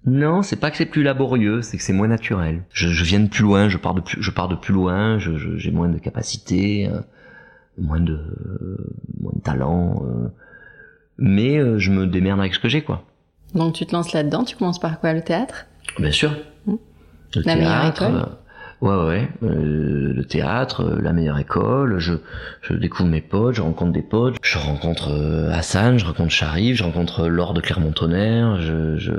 [0.04, 2.62] Non, c'est pas que c'est plus laborieux, c'est que c'est moins naturel.
[2.70, 5.18] Je, je, viens de plus loin, je pars de plus, je pars de plus loin,
[5.18, 7.00] j'ai je, moins de capacité, euh,
[7.80, 8.18] moins de
[9.20, 10.28] moins de talent, euh,
[11.18, 13.04] mais euh, je me démerde avec ce que j'ai quoi.
[13.54, 15.66] Donc tu te lances là-dedans, tu commences par quoi le théâtre?
[15.98, 16.36] Bien sûr.
[16.66, 16.74] Mmh.
[17.44, 18.26] La meilleure école?
[18.80, 22.14] Ouais, ouais, euh, le théâtre, euh, la meilleure école, je,
[22.62, 26.76] je découvre mes potes, je rencontre des potes, je rencontre euh, Hassan, je rencontre Sharif,
[26.76, 29.12] je rencontre Laure de Clermont-Tonnerre, je, je,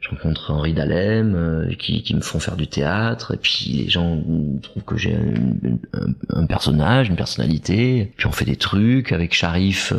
[0.00, 3.88] je, rencontre Henri Dalem, euh, qui, qui me font faire du théâtre, et puis les
[3.88, 4.22] gens
[4.62, 9.34] trouvent que j'ai un, un, un, personnage, une personnalité, puis on fait des trucs avec
[9.34, 9.92] Sharif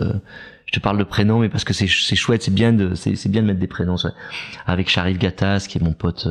[0.71, 3.41] je te parle de prénom mais parce que c'est chouette c'est bien de c'est bien
[3.41, 3.95] de mettre des prénoms
[4.67, 6.27] avec Sharif Gattas qui est mon pote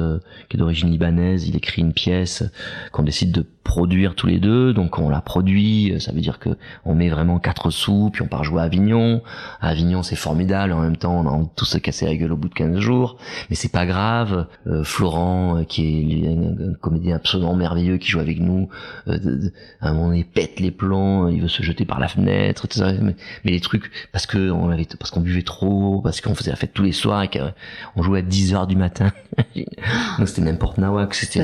[0.49, 2.45] qui est d'origine libanaise il écrit une pièce
[2.93, 6.49] qu'on décide de produire tous les deux, donc on la produit, ça veut dire que
[6.87, 9.23] on met vraiment quatre sous, puis on part jouer à Avignon.
[9.61, 12.37] À Avignon c'est formidable, en même temps on a tous se casser la gueule au
[12.37, 13.19] bout de 15 jours,
[13.51, 14.47] mais c'est pas grave.
[14.67, 18.71] Euh, Florent, euh, qui est un, comédien absolument merveilleux, qui joue avec nous,
[19.07, 19.51] euh,
[19.83, 22.97] à un moment il pète les plombs, il veut se jeter par la fenêtre, etc.
[23.03, 26.51] Mais, mais les trucs, parce que on avait, parce qu'on buvait trop, parce qu'on faisait
[26.51, 29.13] la fête tous les soirs et qu'on jouait à 10 heures du matin.
[30.19, 31.41] donc c'était n'importe nawak, c'était...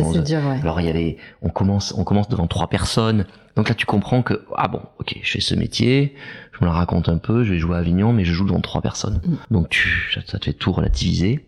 [0.63, 3.27] Alors il y avait, on commence, on commence commence devant trois personnes.
[3.57, 6.15] Donc là, tu comprends que ah bon, ok, je fais ce métier,
[6.53, 8.61] je me la raconte un peu, je vais jouer à Avignon, mais je joue devant
[8.61, 9.21] trois personnes.
[9.25, 9.35] Mm.
[9.51, 11.45] Donc tu, ça, te fait tout relativiser.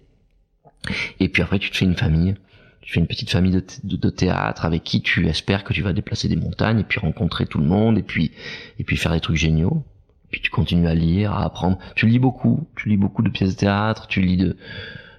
[1.20, 2.34] Et puis après, tu te fais une famille.
[2.80, 5.92] Tu fais une petite famille de, de, théâtre avec qui tu espères que tu vas
[5.92, 8.32] déplacer des montagnes et puis rencontrer tout le monde et puis
[8.78, 9.84] et puis faire des trucs géniaux.
[10.30, 11.78] puis tu continues à lire, à apprendre.
[11.94, 14.56] Tu lis beaucoup, tu lis beaucoup de pièces de théâtre, tu lis de,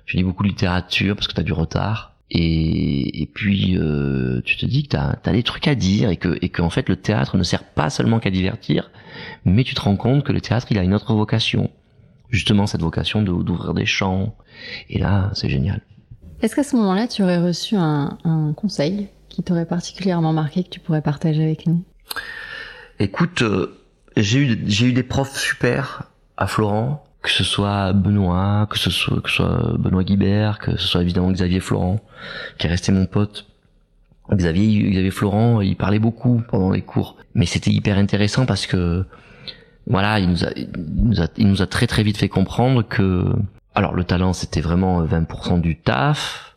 [0.05, 2.16] tu lis beaucoup de littérature parce que tu as du retard.
[2.29, 6.17] Et, et puis euh, tu te dis que tu as, des trucs à dire et
[6.17, 8.91] que et qu'en fait le théâtre ne sert pas seulement qu'à divertir,
[9.45, 11.71] mais tu te rends compte que le théâtre il a une autre vocation,
[12.29, 14.35] justement cette vocation d'ouvrir des champs.
[14.89, 15.81] Et là c'est génial.
[16.41, 20.69] Est-ce qu'à ce, moment-là tu aurais reçu un, un conseil qui t'aurait particulièrement marqué que
[20.69, 21.83] tu pourrais partager avec nous?
[22.99, 23.79] Écoute, euh,
[24.17, 28.89] j'ai eu j'ai eu des profs super à Florent que ce soit Benoît, que ce
[28.89, 31.99] soit, que Benoît Guibert, que ce soit évidemment Xavier Florent,
[32.57, 33.45] qui est resté mon pote.
[34.31, 39.03] Xavier, Xavier Florent, il parlait beaucoup pendant les cours, mais c'était hyper intéressant parce que
[39.87, 42.81] voilà, il nous a, il nous a, il nous a très très vite fait comprendre
[42.81, 43.25] que,
[43.75, 46.55] alors le talent c'était vraiment 20% du taf,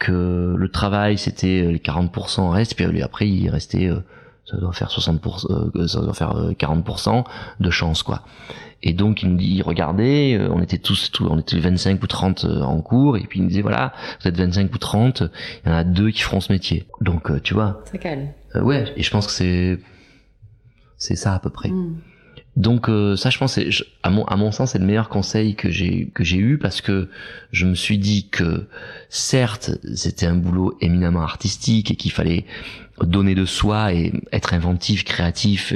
[0.00, 4.00] que le travail c'était les 40% reste, puis après il restait, euh,
[4.46, 7.22] ça doit faire 60%, euh, ça doit faire 40% euh,
[7.60, 8.22] de chance quoi.
[8.86, 12.44] Et donc il nous dit, regardez, euh, on était tous, on était 25 ou 30
[12.44, 15.22] euh, en cours, et puis il nous disait, voilà, vous êtes 25 ou 30,
[15.64, 16.86] il y en a deux qui feront ce métier.
[17.00, 17.82] Donc euh, tu vois.
[17.90, 18.28] C'est calme.
[18.54, 19.78] ouais, et je pense que c'est
[20.98, 21.70] c'est ça à peu près.
[21.70, 21.96] Hmm.
[22.56, 22.86] Donc
[23.16, 23.58] ça, je pense,
[24.02, 26.80] à mon à mon sens, c'est le meilleur conseil que j'ai que j'ai eu parce
[26.80, 27.08] que
[27.50, 28.68] je me suis dit que
[29.08, 32.44] certes, c'était un boulot éminemment artistique et qu'il fallait
[33.00, 35.72] donner de soi et être inventif, créatif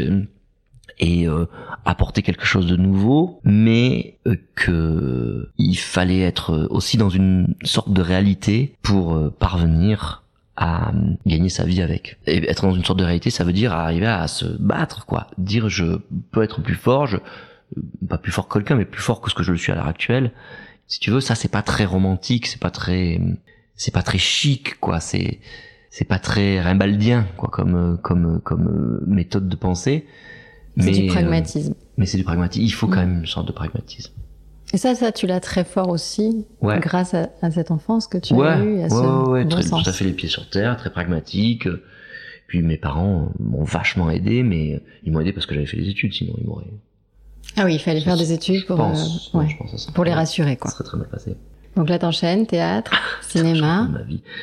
[1.00, 1.46] et euh,
[1.84, 7.92] apporter quelque chose de nouveau, mais euh, que il fallait être aussi dans une sorte
[7.92, 10.24] de réalité pour euh, parvenir
[10.60, 10.90] à
[11.24, 12.18] gagner sa vie avec.
[12.26, 15.28] Et être dans une sorte de réalité, ça veut dire arriver à se battre, quoi.
[15.38, 16.00] Dire je
[16.32, 17.18] peux être plus fort, je
[18.08, 19.76] pas plus fort que quelqu'un, mais plus fort que ce que je le suis à
[19.76, 20.32] l'heure actuelle.
[20.88, 23.20] Si tu veux, ça c'est pas très romantique, c'est pas très,
[23.76, 24.98] c'est pas très chic, quoi.
[24.98, 25.38] C'est
[25.90, 30.06] c'est pas très rimbaldien, quoi, comme comme comme méthode de pensée.
[30.76, 31.74] C'est du euh, pragmatisme.
[31.96, 32.64] mais c'est du pragmatisme.
[32.64, 34.12] Il faut quand même une sorte de pragmatisme.
[34.72, 38.58] Et ça, ça, tu l'as très fort aussi, grâce à, cette enfance que tu as
[38.60, 38.94] eue, à ce
[39.30, 39.82] ouais, bon très, sens.
[39.82, 41.66] tout à fait les pieds sur terre, très pragmatique.
[42.48, 45.88] Puis mes parents m'ont vachement aidé, mais ils m'ont aidé parce que j'avais fait des
[45.90, 46.72] études, sinon ils m'auraient.
[47.56, 48.94] Ah oui, il fallait faire des études pour, euh,
[49.34, 49.56] ouais,
[49.94, 50.70] pour les rassurer, quoi.
[50.70, 51.36] Ça serait très mal passé.
[51.76, 53.88] Donc là, t'enchaînes, théâtre, cinéma.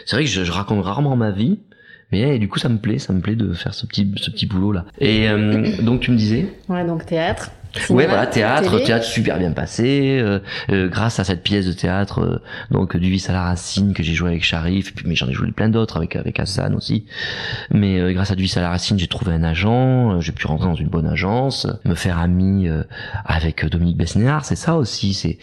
[0.06, 1.60] C'est vrai que je, je, raconte rarement ma vie,
[2.12, 4.46] mais du coup, ça me plaît, ça me plaît de faire ce petit, ce petit
[4.46, 4.86] boulot là.
[5.00, 7.52] Et euh, donc, tu me disais Ouais, donc théâtre.
[7.90, 10.40] Ouais, voilà, théâtre, théâtre super bien passé, euh,
[10.72, 14.04] euh, grâce à cette pièce de théâtre, euh, donc du vice à la racine que
[14.04, 17.06] j'ai joué avec Sharif, mais j'en ai joué plein d'autres avec avec Hassan aussi.
[17.72, 20.48] Mais euh, grâce à du vice à la racine, j'ai trouvé un agent, j'ai pu
[20.48, 22.68] rentrer dans une bonne agence, me faire ami
[23.26, 25.38] avec Dominique Besnéard, c'est ça aussi, c'est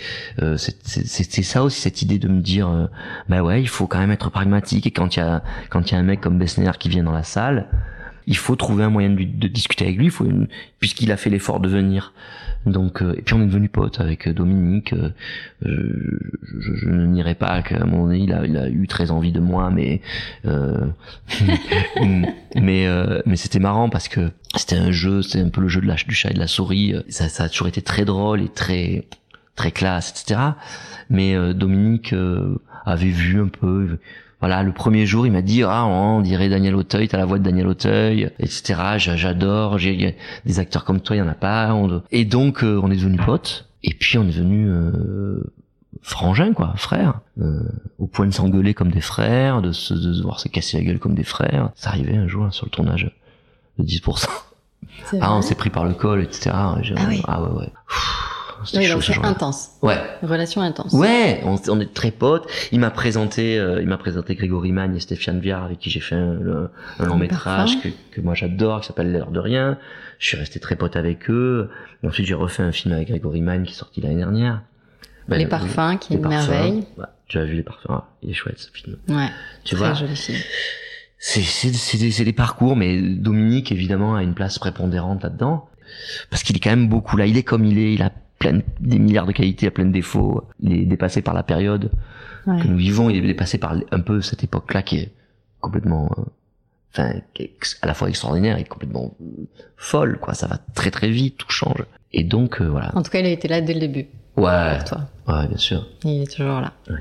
[0.57, 2.89] c'est ça aussi cette idée de me dire,
[3.29, 5.95] bah ouais, il faut quand même être pragmatique et quand il y a quand il
[5.95, 7.67] y a un mec comme Besnéard qui vient dans la salle
[8.27, 10.27] il faut trouver un moyen de, discuter avec lui, faut
[10.79, 12.13] puisqu'il a fait l'effort de venir.
[12.67, 14.93] Donc euh, et puis on est devenu potes avec Dominique.
[14.93, 15.11] Euh,
[15.63, 18.87] je, je, je, ne nierai pas qu'à un moment donné il a, il a eu
[18.87, 20.01] très envie de moi, mais
[20.45, 20.87] euh,
[22.55, 22.87] mais
[23.27, 25.95] mais c'était marrant parce que c'était un jeu, c'était un peu le jeu de la,
[25.95, 26.95] du chat et de la souris.
[27.09, 29.07] Ça, ça a toujours été très drôle et très
[29.57, 30.41] très classe, etc.
[31.11, 32.15] Mais Dominique
[32.85, 33.99] avait vu un peu
[34.43, 37.39] voilà, le premier jour, il m'a dit ah on dirait Daniel Auteuil, t'as la voix
[37.39, 38.75] de Daniel Auteuil, etc.
[38.97, 41.73] J'adore, j'ai des acteurs comme toi, il y en a pas.
[42.11, 43.69] Et donc euh, on est devenus potes.
[43.85, 45.45] Et puis on est devenus euh,
[46.03, 47.63] frangins quoi, frères, euh,
[48.01, 50.83] au point de s'engueuler comme des frères, de se, de se voir se casser la
[50.83, 51.71] gueule comme des frères.
[51.77, 53.13] Ça arrivait un jour sur le tournage
[53.79, 54.27] de 10%.
[55.21, 56.51] Ah, on s'est pris par le col, etc.
[56.53, 56.77] Ah,
[57.09, 57.23] oui.
[57.29, 57.73] ah ouais ouais.
[58.75, 59.71] Oui, donc c'est intense.
[59.83, 59.97] Ouais.
[60.23, 60.93] Relation intense.
[60.93, 62.49] Ouais, on, on est très potes.
[62.73, 66.01] Il m'a présenté, euh, il m'a présenté Grégory Magne et Stéphane Viard avec qui j'ai
[66.01, 69.79] fait un, un long métrage que, que, moi j'adore, qui s'appelle L'air de rien.
[70.19, 71.71] Je suis resté très pote avec eux.
[72.03, 74.63] Et ensuite j'ai refait un film avec Grégory Magne qui est sorti l'année dernière.
[75.29, 76.85] Ben, les parfums, qui est une merveille.
[76.99, 78.97] Ouais, tu as vu les parfums, ah, il est chouette ce film.
[79.09, 79.29] Ouais.
[79.65, 79.95] Tu très vois.
[79.95, 80.39] joli film.
[81.19, 85.69] C'est c'est c'est des, des parcours, mais Dominique évidemment a une place prépondérante là-dedans
[86.31, 87.27] parce qu'il est quand même beaucoup là.
[87.27, 87.95] Il est comme il est.
[87.95, 88.11] Il a
[88.43, 90.43] plein de, des milliards de qualités, à plein de défauts.
[90.61, 91.91] Il est dépassé par la période
[92.47, 92.61] ouais.
[92.61, 93.09] que nous vivons.
[93.09, 95.13] Il est dépassé par un peu cette époque-là qui est
[95.61, 96.23] complètement, euh,
[96.93, 97.13] enfin,
[97.83, 100.19] à la fois extraordinaire et complètement euh, folle.
[100.19, 101.85] Quoi, ça va très très vite, tout change.
[102.13, 102.91] Et donc euh, voilà.
[102.97, 104.07] En tout cas, il a été là dès le début.
[104.37, 104.77] Ouais.
[104.79, 105.01] Pour toi.
[105.29, 105.87] Ouais, bien sûr.
[106.05, 106.73] Il est toujours là.
[106.91, 106.97] Ouais.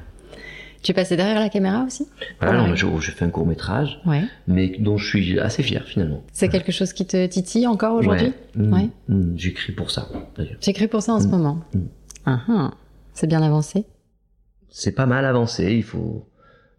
[0.82, 2.08] Tu es passé derrière la caméra aussi
[2.40, 2.76] Voilà, ouais.
[2.76, 4.24] j'ai fait un court métrage, ouais.
[4.48, 6.24] mais dont je suis assez fier finalement.
[6.34, 6.52] C'est ouais.
[6.52, 8.90] quelque chose qui te titille encore aujourd'hui Ouais.
[9.08, 9.16] Mmh.
[9.16, 9.34] Mmh.
[9.38, 10.58] J'écris pour ça d'ailleurs.
[10.60, 11.24] J'écris pour ça en mmh.
[11.24, 11.60] ce moment.
[11.76, 12.72] Uh -huh.
[13.14, 13.86] C'est bien avancé
[14.70, 15.76] C'est pas mal avancé.
[15.76, 16.26] Il faut.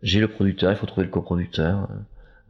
[0.03, 1.89] J'ai le producteur, il faut trouver le coproducteur.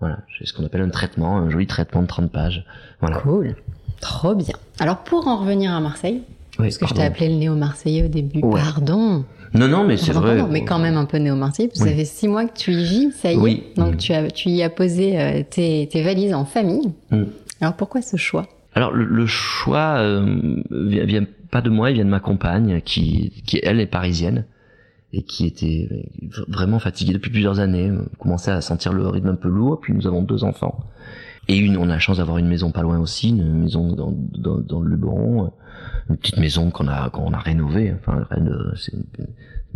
[0.00, 2.64] Voilà, j'ai ce qu'on appelle un traitement, un joli traitement de 30 pages.
[3.00, 3.18] Voilà.
[3.18, 3.54] Cool.
[4.00, 4.56] Trop bien.
[4.78, 6.22] Alors pour en revenir à Marseille,
[6.56, 6.94] parce que pardon.
[6.94, 8.40] je t'ai appelé le néo-marseillais au début.
[8.40, 9.24] Pardon.
[9.54, 10.42] Non, non, mais c'est vrai.
[10.50, 11.90] Mais quand même un peu néo-marseillais, parce que Oui.
[11.90, 13.38] ça fait six mois que tu y vis, ça y est.
[13.38, 13.62] Oui.
[13.76, 13.96] Donc Mm.
[13.98, 16.90] tu, as, tu y as posé euh, tes, tes valises en famille.
[17.10, 17.24] Mm.
[17.60, 18.46] Alors pourquoi ce choix?
[18.74, 22.80] Alors le, le choix euh, vient, vient pas de moi, il vient de ma compagne
[22.82, 24.46] qui, qui elle est parisienne
[25.12, 25.86] et qui était
[26.48, 29.78] vraiment fatiguée depuis plusieurs années, euh, commençait à sentir le rythme un peu lourd.
[29.82, 30.78] Puis nous avons deux enfants
[31.48, 34.12] et une, on a la chance d'avoir une maison pas loin aussi, une maison dans,
[34.12, 35.52] dans, dans le Luberon,
[36.08, 37.92] une petite maison qu'on a qu'on a rénovée.
[37.98, 38.26] Enfin,
[38.76, 39.04] c'est une,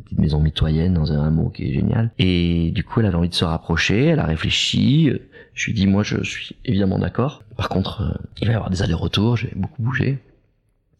[0.05, 2.11] petite maison mitoyenne dans un hameau qui est génial.
[2.18, 5.11] Et du coup, elle avait envie de se rapprocher, elle a réfléchi.
[5.55, 7.42] Je lui ai dit, moi, je suis évidemment d'accord.
[7.57, 10.18] Par contre, euh, il va y avoir des allers-retours, j'ai beaucoup bougé.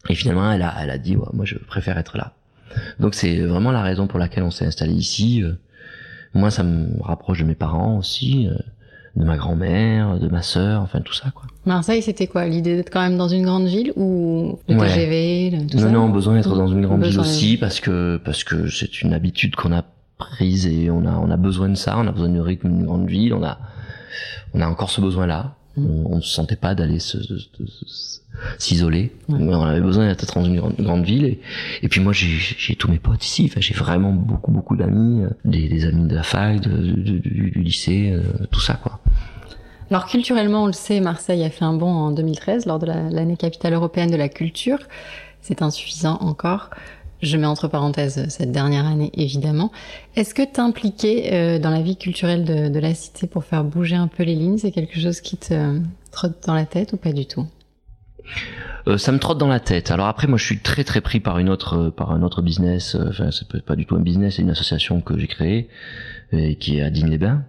[0.09, 2.33] Et finalement, elle a, elle a dit, ouais, moi, je préfère être là.
[2.99, 5.43] Donc, c'est vraiment la raison pour laquelle on s'est installé ici.
[5.43, 5.53] Euh,
[6.33, 8.55] Moi, ça me rapproche de mes parents aussi, euh,
[9.17, 11.43] de ma grand-mère, de ma sœur, enfin tout ça, quoi.
[11.65, 12.45] Marseille, c'était quoi?
[12.45, 14.87] L'idée d'être quand même dans une grande ville ou le Ouais.
[14.87, 15.89] TGV, le- tout non, ça?
[15.91, 19.13] non, besoin d'être dans une grande ville Besoin aussi parce que parce que c'est une
[19.13, 19.83] habitude qu'on a
[20.17, 22.85] prise et on a on a besoin de ça, on a besoin du rythme d'une
[22.85, 23.57] grande ville, on a
[24.53, 25.55] on a encore ce besoin-là.
[25.75, 25.85] Mm.
[25.85, 28.16] On, on ne se sentait pas d'aller se, se- se- se-
[28.59, 29.11] s'isoler.
[29.29, 31.39] On avait besoin d'être dans une grande, grande ville et,
[31.83, 33.47] et puis moi j'ai tous mes potes ici.
[33.49, 37.19] Enfin j'ai vraiment beaucoup beaucoup d'amis, euh, des, des amis de la fac, de, du,
[37.19, 38.21] du lycée, euh,
[38.51, 38.99] tout ça quoi.
[39.89, 43.09] Alors culturellement, on le sait, Marseille a fait un bond en 2013 lors de la-
[43.09, 44.79] l'année capitale européenne de la culture.
[45.41, 46.71] C'est insuffisant encore.
[47.21, 49.71] Je mets entre parenthèses cette dernière année, évidemment.
[50.17, 53.95] Est-ce que t'impliquer euh, dans la vie culturelle de, de la cité pour faire bouger
[53.95, 55.79] un peu les lignes, c'est quelque chose qui te
[56.11, 57.47] trotte dans la tête ou pas du tout?
[58.87, 59.91] Euh, ça me trotte dans la tête.
[59.91, 62.41] Alors après, moi, je suis très très pris par une autre, euh, par un autre
[62.41, 62.95] business.
[62.95, 65.67] euh, Enfin, c'est pas, pas du tout un business, c'est une association que j'ai créée
[66.33, 67.43] et qui est à Digne-les-Bains.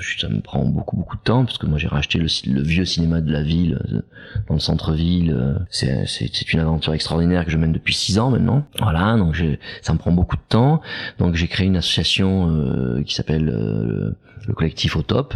[0.00, 2.62] Suis- Ça me prend beaucoup beaucoup de temps parce que moi, j'ai racheté le, le
[2.62, 4.00] vieux cinéma de la ville euh,
[4.48, 5.32] dans le centre-ville.
[5.34, 8.64] euh, C'est, une aventure extraordinaire que je mène depuis six ans maintenant.
[8.78, 9.36] Voilà, donc
[9.80, 10.82] ça me prend beaucoup de temps.
[11.18, 14.14] Donc j'ai créé une association euh, qui s'appelle euh,
[14.46, 15.34] le collectif au top.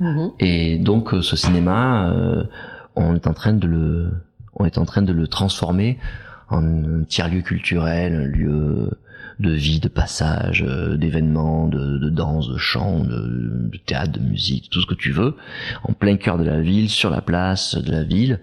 [0.00, 0.30] Mhm.
[0.40, 2.44] Et donc euh, ce cinéma, euh,
[2.96, 4.10] on est en train de le,
[4.56, 5.98] on est en train de le transformer
[6.48, 8.90] en un tiers-lieu culturel, un lieu
[9.40, 14.70] de vie, de passage, euh, d'événements, de, de danse, de chant, de, théâtre, de musique,
[14.70, 15.36] tout ce que tu veux,
[15.82, 18.40] en plein cœur de la ville, sur la place de la ville.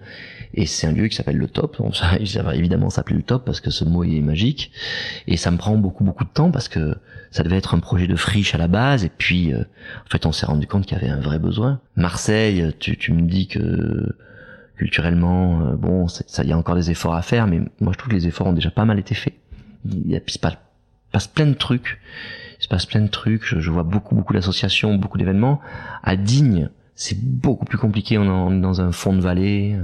[0.54, 1.78] Et c'est un lieu qui s'appelle le Top.
[1.78, 4.70] Bon, ça, ça va évidemment s'appeler le Top parce que ce mot est magique.
[5.26, 6.96] Et ça me prend beaucoup beaucoup de temps parce que
[7.30, 9.04] ça devait être un projet de friche à la base.
[9.04, 9.60] Et puis, euh,
[10.06, 11.80] en fait, on s'est rendu compte qu'il y avait un vrai besoin.
[11.96, 14.14] Marseille, tu, tu me dis que
[14.76, 17.98] culturellement, euh, bon, ça, il y a encore des efforts à faire, mais moi je
[17.98, 19.34] trouve que les efforts ont déjà pas mal été faits.
[19.84, 22.00] Il, il se passe, plein de trucs.
[22.58, 23.44] Il se passe plein de trucs.
[23.44, 25.60] Je, je vois beaucoup beaucoup d'associations, beaucoup d'événements.
[26.02, 28.18] À Digne, c'est beaucoup plus compliqué.
[28.18, 29.76] On est dans un fond de vallée,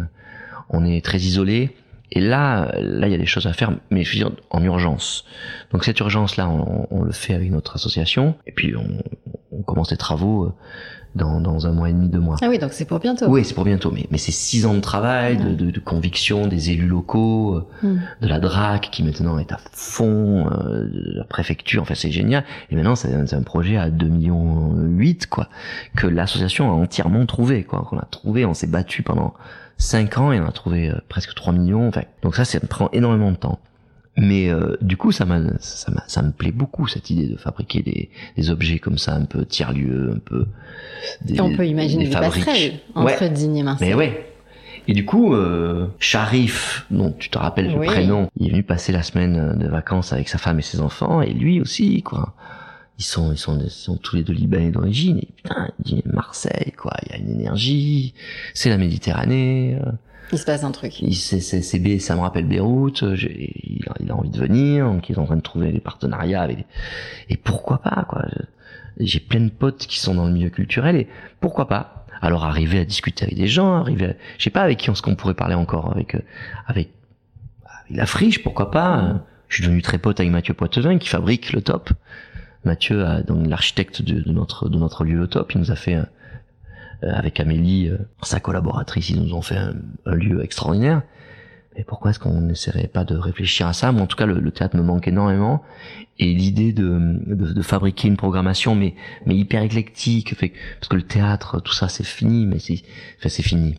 [0.71, 1.77] on est très isolé.
[2.11, 4.63] Et là, là, il y a des choses à faire, mais je veux dire en
[4.63, 5.27] urgence.
[5.73, 9.03] Donc cette urgence-là, on, on, le fait avec notre association, et puis on,
[9.53, 10.55] on commence les travaux
[11.19, 12.37] dans, dans un mois et demi, deux mois.
[12.41, 13.27] Ah oui, donc c'est pour bientôt.
[13.27, 16.47] Oui, c'est pour bientôt, mais, mais c'est six ans de travail, de, de, de, conviction
[16.47, 17.97] des élus locaux, mm.
[18.23, 22.45] de la DRAC qui maintenant est à fond, euh, de la préfecture, enfin c'est génial.
[22.71, 25.49] Et maintenant c'est un, projet à 2 millions 8 quoi,
[25.97, 29.35] que l'association a entièrement trouvé, quoi, qu'on a trouvé, on s'est battu pendant
[29.77, 31.89] cinq ans et on a trouvé euh, presque 3 millions.
[31.89, 33.59] Enfin, donc ça, ça prend énormément de temps.
[34.21, 35.25] Mais euh, du coup, ça,
[35.61, 39.25] ça, ça me plaît beaucoup cette idée de fabriquer des, des objets comme ça, un
[39.25, 40.47] peu tiers-lieu, un peu.
[41.23, 43.31] Des, et on peut imaginer des, des passerelles entre ouais.
[43.31, 43.89] Digne et Marseille.
[43.91, 44.35] Mais ouais.
[44.89, 48.91] Et du coup, euh, Sharif, dont tu te rappelles le prénom, il est venu passer
[48.91, 52.35] la semaine de vacances avec sa femme et ses enfants, et lui aussi, quoi.
[52.99, 55.19] Ils sont, ils sont, ils sont tous les deux libanais d'origine.
[55.19, 55.69] Et putain,
[56.07, 56.93] Marseille, quoi.
[57.07, 58.15] Il y a une énergie.
[58.55, 59.79] C'est la Méditerranée.
[59.81, 59.93] Euh.
[60.33, 61.03] Il se passe un truc.
[61.13, 63.03] C'est, c'est, ça me rappelle Beyrouth.
[63.03, 64.87] Il, il, a envie de venir.
[64.87, 66.67] Donc, ils sont en train de trouver des partenariats avec.
[67.29, 68.25] Et pourquoi pas, quoi.
[68.99, 71.09] J'ai plein de potes qui sont dans le milieu culturel et
[71.41, 72.05] pourquoi pas.
[72.21, 74.13] Alors, arriver à discuter avec des gens, arriver, à...
[74.39, 76.21] je sais pas avec qui on ce qu'on pourrait parler encore avec, euh,
[76.67, 76.91] avec,
[77.65, 79.23] avec la friche, pourquoi pas.
[79.49, 81.91] Je suis devenu très pote avec Mathieu Poitevin qui fabrique le top.
[82.65, 85.95] Mathieu, donc l'architecte de, de, notre de notre lieu le top, il nous a fait
[85.95, 86.03] euh,
[87.03, 89.75] avec Amélie, euh, sa collaboratrice, ils nous ont fait un,
[90.07, 91.03] un lieu extraordinaire.
[91.77, 93.93] Et pourquoi est-ce qu'on n'essaierait pas de réfléchir à ça?
[93.93, 95.63] Moi, en tout cas, le, le, théâtre me manque énormément.
[96.19, 100.97] Et l'idée de, de, de, fabriquer une programmation, mais, mais hyper éclectique, fait, parce que
[100.97, 102.83] le théâtre, tout ça, c'est fini, mais c'est,
[103.19, 103.77] enfin, c'est fini.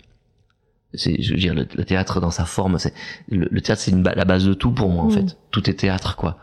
[0.94, 2.94] C'est, je veux dire, le, le, théâtre dans sa forme, c'est
[3.28, 5.12] le, le théâtre, c'est la base de tout pour moi, en mmh.
[5.12, 5.38] fait.
[5.52, 6.38] Tout est théâtre, quoi.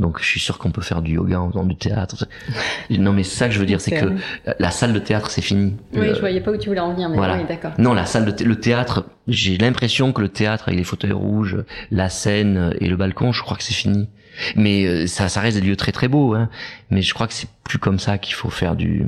[0.00, 2.26] Donc je suis sûr qu'on peut faire du yoga en faisant du théâtre.
[2.90, 4.14] Non mais ça que je veux dire, c'est que
[4.58, 5.76] la salle de théâtre c'est fini.
[5.94, 7.36] Oui, je voyais pas où tu voulais en venir, mais voilà.
[7.36, 7.72] oui, d'accord.
[7.78, 11.64] Non, la salle de le théâtre, j'ai l'impression que le théâtre avec les fauteuils rouges,
[11.90, 14.08] la scène et le balcon, je crois que c'est fini.
[14.56, 16.34] Mais euh, ça, ça reste des lieux très très beaux.
[16.34, 16.48] Hein.
[16.90, 19.04] Mais je crois que c'est plus comme ça qu'il faut faire du.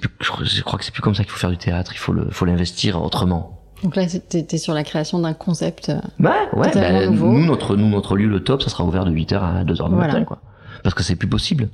[0.00, 1.92] Plus, je crois que c'est plus comme ça qu'il faut faire du théâtre.
[1.94, 3.61] Il faut le, faut l'investir autrement.
[3.82, 5.88] Donc là, t'es sur la création d'un concept.
[5.88, 9.10] Euh, bah ouais, bah, nous notre nous notre lieu le top, ça sera ouvert de
[9.10, 10.40] 8h à 2h du matin quoi.
[10.82, 11.68] Parce que c'est plus possible.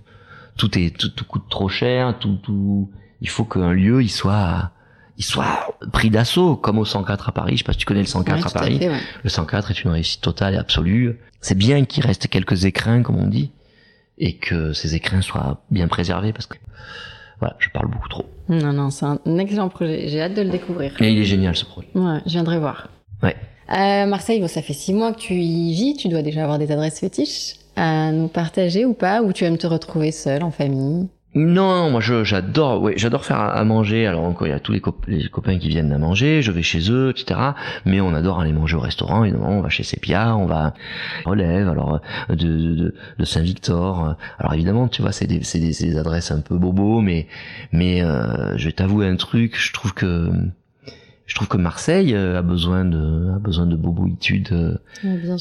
[0.57, 2.91] Tout est tout, tout, coûte trop cher, tout tout
[3.21, 4.71] il faut qu'un lieu il soit
[5.19, 8.01] il soit pris d'assaut comme au 104 à Paris, je sais pas si tu connais
[8.01, 8.79] le 104 à Paris.
[8.79, 9.01] fait, ouais.
[9.23, 11.19] Le 104 est une réussite totale et absolue.
[11.41, 13.51] C'est bien qu'il reste quelques écrins comme on dit
[14.17, 16.57] et que ces écrins soient bien préservés parce que
[17.41, 18.25] voilà, je parle beaucoup trop.
[18.49, 20.09] Non, non, c'est un excellent projet.
[20.09, 21.01] J'ai hâte de le découvrir.
[21.01, 21.89] Et il est génial ce projet.
[21.95, 22.89] Ouais, je viendrai voir.
[23.23, 23.37] Ouais.
[23.71, 25.97] Euh, Marseille, bon, ça fait six mois que tu y vis.
[25.97, 29.23] Tu dois déjà avoir des adresses fétiches à nous partager ou pas?
[29.23, 31.09] Ou tu aimes te retrouver seul, en famille?
[31.35, 34.07] Non, moi je j'adore, ouais, j'adore faire à, manger.
[34.07, 36.63] Alors encore, il y a tous les, les, copains qui viennent à manger, je vais
[36.63, 37.39] chez eux, etc.
[37.85, 39.25] Mais on adore aller manger au restaurant.
[39.25, 40.73] Évidemment, on va chez Sepia, on va
[41.27, 44.17] relève, alors de, de, de Saint-Victor.
[44.39, 47.27] Alors évidemment, tu vois, c'est des, c'est des, des, adresses un peu bobo, mais
[47.73, 49.55] mais euh, je vais t'avouer un truc.
[49.59, 50.31] Je trouve que
[51.27, 54.49] je trouve que Marseille euh, a besoin de a besoin de boboitude.
[54.53, 54.79] Euh,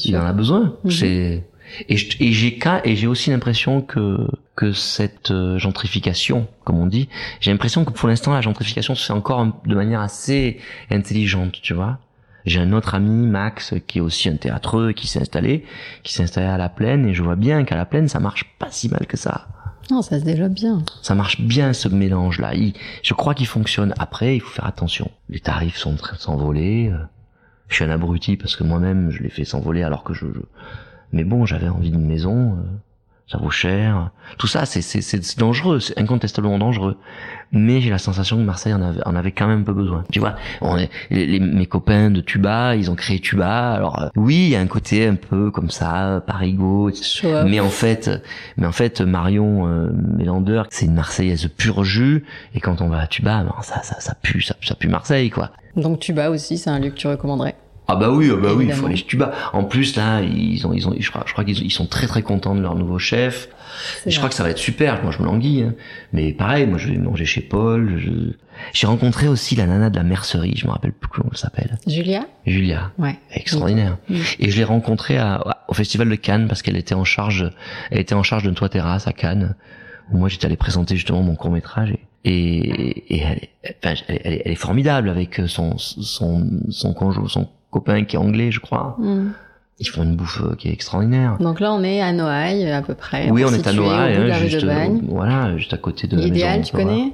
[0.04, 0.74] il en a besoin.
[0.84, 0.90] -hmm.
[0.90, 1.44] C'est
[1.88, 4.26] et j'ai et j'ai aussi l'impression que
[4.58, 9.06] que cette euh, gentrification, comme on dit, j'ai l'impression que pour l'instant la gentrification se
[9.06, 10.58] fait encore de manière assez
[10.90, 11.98] intelligente, tu vois.
[12.44, 15.64] J'ai un autre ami, Max, qui est aussi un théâtreux, qui s'est installé,
[16.02, 18.46] qui s'est installé à la plaine, et je vois bien qu'à la plaine, ça marche
[18.58, 19.46] pas si mal que ça.
[19.92, 20.82] Non, ça se développe bien.
[21.02, 22.54] Ça marche bien ce mélange-là.
[23.04, 23.94] Je crois qu'il fonctionne.
[23.96, 25.08] Après, il faut faire attention.
[25.28, 26.92] Les tarifs sont en train de s'envoler.
[27.68, 30.40] Je suis un abruti parce que moi-même, je les fais s'envoler alors que je, je
[31.12, 32.62] mais bon, j'avais envie d'une maison, euh,
[33.30, 34.10] ça vaut cher.
[34.38, 36.96] Tout ça, c'est, c'est, c'est dangereux, c'est incontestablement dangereux.
[37.52, 40.04] Mais j'ai la sensation que Marseille en avait, en avait quand même un peu besoin.
[40.12, 43.72] Tu vois, on est, les, mes copains de Tuba, ils ont créé Tuba.
[43.72, 46.90] Alors euh, oui, il y a un côté un peu comme ça, parigo.
[47.46, 48.10] Mais en fait,
[48.56, 52.24] mais en fait, Marion euh, Mélander, c'est une Marseillaise pure jus.
[52.54, 55.30] Et quand on va à Tuba, ben, ça, ça, ça pue, ça, ça pue Marseille,
[55.30, 55.50] quoi.
[55.76, 57.56] Donc Tuba aussi, c'est un lieu que tu recommanderais?
[57.90, 59.32] Ah bah oui, ah bah oui, il faut aller Tuba.
[59.54, 62.06] En plus là, ils ont, ils ont, je crois, je crois qu'ils ils sont très
[62.06, 63.48] très contents de leur nouveau chef.
[64.06, 65.02] je crois que ça va être super.
[65.02, 65.62] Moi, je me languis.
[65.62, 65.72] Hein.
[66.12, 67.98] Mais pareil, moi, je vais manger chez Paul.
[67.98, 68.10] Je...
[68.74, 70.52] J'ai rencontré aussi la nana de la mercerie.
[70.54, 71.78] Je me rappelle plus comment elle s'appelle.
[71.86, 72.26] Julia?
[72.46, 72.92] Julia.
[72.98, 73.18] Ouais.
[73.32, 73.96] Extraordinaire.
[74.38, 77.50] Et je l'ai rencontrée à, au festival de Cannes parce qu'elle était en charge,
[77.90, 79.54] elle était en charge d'un toit terrasse à Cannes.
[80.12, 81.90] Où moi, j'étais allé présenter justement mon court métrage.
[81.90, 83.40] Et et, et elle,
[83.82, 88.50] enfin, elle, elle, est formidable avec son son son conjoint, son copain qui est anglais,
[88.50, 88.96] je crois.
[88.98, 89.28] Mm.
[89.80, 91.36] Ils font une bouffe euh, qui est extraordinaire.
[91.38, 93.30] Donc là, on est à Noailles, à peu près.
[93.30, 95.02] Oui, on est à Noailles, hein, juste, de Bagne.
[95.08, 96.84] voilà, juste à côté de L'idéal, tu Laura.
[96.90, 97.12] connais?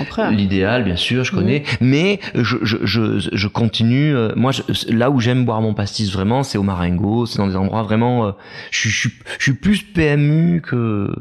[0.00, 0.30] Empereur.
[0.30, 1.64] L'idéal, bien sûr, je connais.
[1.82, 4.16] Mais je, je, je, je continue.
[4.16, 4.52] euh, Moi,
[4.88, 7.26] là où j'aime boire mon pastis vraiment, c'est au Marengo.
[7.26, 8.24] C'est dans des endroits vraiment.
[8.26, 8.30] euh,
[8.70, 11.14] je, je, suis- je suis plus PMU que.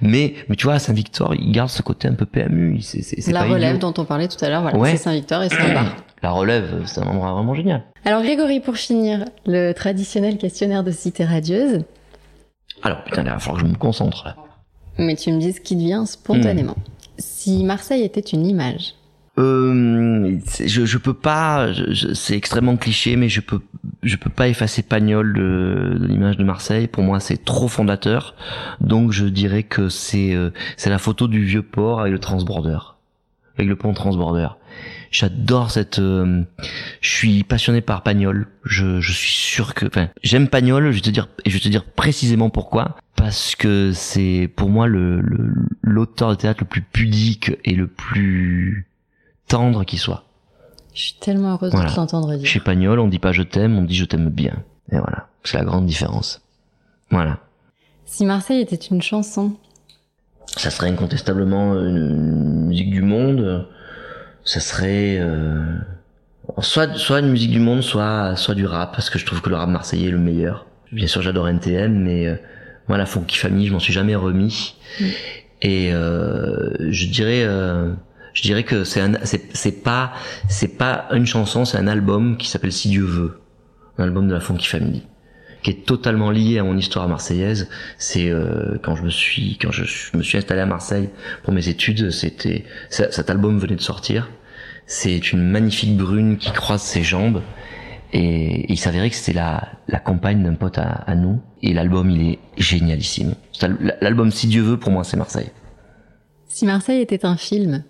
[0.00, 2.80] Mais, mais tu vois, Saint-Victor, il garde ce côté un peu PMU.
[2.82, 3.90] C'est, c'est, La pas relève idiot.
[3.92, 4.90] dont on parlait tout à l'heure, voilà, Ouais.
[4.92, 5.96] c'est Saint-Victor et c'est un bar.
[6.22, 7.82] La relève, c'est un endroit vraiment génial.
[8.04, 11.82] Alors Grégory, pour finir, le traditionnel questionnaire de Cité Radieuse,
[12.82, 14.36] Alors, putain, il va falloir que je me concentre là.
[14.98, 16.72] mais tu me dis ce qui te vient spontanément.
[16.76, 16.90] Hmm.
[17.18, 18.94] Si Marseille était une image,
[19.38, 21.68] Euh, je, je peux pas,
[22.14, 23.60] c'est extrêmement cliché, mais je peux,
[24.02, 26.88] je peux pas effacer Pagnol de, de l'image de Marseille.
[26.88, 28.34] Pour moi, c'est trop fondateur.
[28.80, 32.78] Donc, je dirais que c'est, euh, c'est la photo du vieux port avec le transborder,
[33.56, 34.48] avec le pont transborder.
[35.10, 36.42] J'adore cette, euh,
[37.00, 38.46] je suis passionné par Pagnol.
[38.64, 40.90] Je, je suis sûr que, enfin, j'aime Pagnol.
[40.90, 42.96] Je vais te dire, et je vais te dire précisément pourquoi.
[43.16, 45.52] Parce que c'est pour moi le, le-
[45.82, 48.86] l'auteur de théâtre le plus pudique et le plus
[49.50, 50.24] tendre qui soit.
[50.94, 51.90] je suis tellement heureuse Voilà.
[51.90, 52.46] de t'entendre dire.
[52.46, 54.54] Chez Pagnol, on dit pas je t'aime, on dit je t'aime bien.
[54.92, 56.40] Et voilà, c'est la grande différence.
[57.10, 57.38] Voilà.
[58.06, 59.52] Si Marseille était une chanson,
[60.56, 63.68] Ça serait incontestablement une musique du monde.
[64.44, 65.76] Ça serait euh,
[66.60, 69.48] soit soit une musique du monde, soit soit du rap, parce que je trouve que
[69.50, 70.66] le rap marseillais est le meilleur.
[70.92, 72.34] Bien sûr, j'adore NTM, mais euh,
[72.88, 74.74] moi la Funky Family, je m'en suis jamais remis.
[75.00, 75.04] Mm.
[75.62, 77.92] Et euh, je dirais euh,
[78.32, 79.00] je dirais que c'est
[79.54, 80.12] c'est pas
[80.48, 83.40] c'est pas une chanson, c'est un album qui s'appelle Si Dieu veut,
[83.98, 85.02] un album de la Funky Family
[85.62, 87.68] qui est totalement lié à mon histoire marseillaise.
[87.98, 91.10] C'est euh, quand je me suis quand je me suis installé à Marseille
[91.42, 94.30] pour mes études, c'était cet album venait de sortir.
[94.86, 97.42] C'est une magnifique brune qui croise ses jambes
[98.12, 101.74] et, et il s'avérait que c'était la, la compagne d'un pote à, à nous et
[101.74, 103.34] l'album il est génialissime.
[104.00, 105.50] L'album Si Dieu veut pour moi c'est Marseille.
[106.48, 107.84] si Marseille était un film,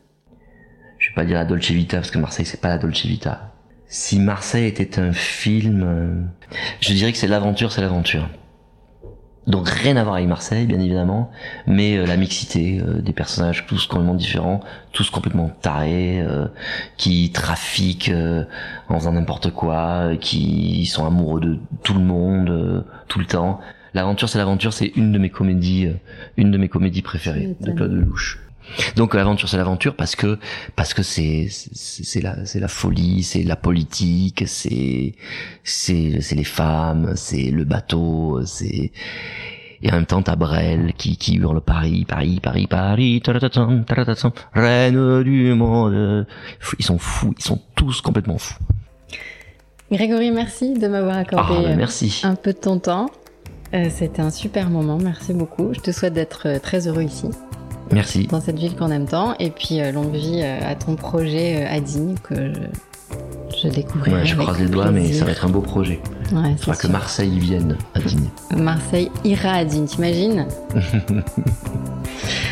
[1.01, 3.53] Je vais pas dire la Dolce Vita parce que Marseille c'est pas la Dolce Vita.
[3.87, 6.23] Si Marseille était un film, euh,
[6.81, 8.29] je dirais que c'est l'aventure, c'est l'aventure.
[9.47, 11.31] Donc rien à voir avec Marseille, bien évidemment,
[11.67, 14.61] mais euh, la mixité euh, des personnages, tous complètement différents,
[14.93, 16.47] tous complètement tarés, euh,
[16.99, 18.45] qui trafiquent euh,
[18.91, 23.25] en faisant n'importe quoi, euh, qui sont amoureux de tout le monde, euh, tout le
[23.25, 23.61] temps.
[23.95, 25.89] L'aventure, c'est l'aventure, c'est une de mes comédies,
[26.37, 27.73] une de mes comédies préférées de.
[27.73, 28.39] Claude Lelouch.
[28.97, 30.39] Donc l'aventure c'est l'aventure parce que
[30.77, 35.15] parce que c'est c'est la c'est la folie, c'est la politique, c'est
[35.65, 38.93] c'est c'est les femmes, c'est le bateau, c'est
[39.83, 44.31] et en même temps t'as Brel qui qui hurle Paris, Paris, Paris, Paris, taratatam, taratatam,
[44.55, 46.27] reine du monde.
[46.79, 48.59] Ils sont fous, ils sont tous complètement fous.
[49.91, 52.21] Grégory, merci de m'avoir Ah, accordé ben euh, merci.
[52.25, 53.07] un peu de ton temps.
[53.75, 55.73] Euh, C'était un super moment, merci beaucoup.
[55.75, 57.27] Je te souhaite d'être euh, très heureux ici,
[57.93, 58.27] Merci.
[58.27, 59.35] dans cette ville qu'on aime tant.
[59.39, 63.69] Et puis euh, longue vie euh, à ton projet euh, à Digne que je, je
[63.69, 64.21] découvrirai.
[64.21, 66.01] Ouais, je croise les doigts, mais ça va être un beau projet.
[66.33, 66.87] Ouais, Il que.
[66.87, 68.29] Marseille vienne à Digne.
[68.57, 70.47] Marseille ira à Digne, t'imagines?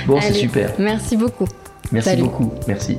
[0.07, 0.73] Bon, c'est super.
[0.79, 1.47] Merci beaucoup.
[1.93, 2.23] Merci Salut.
[2.23, 2.53] beaucoup.
[2.67, 2.99] Merci.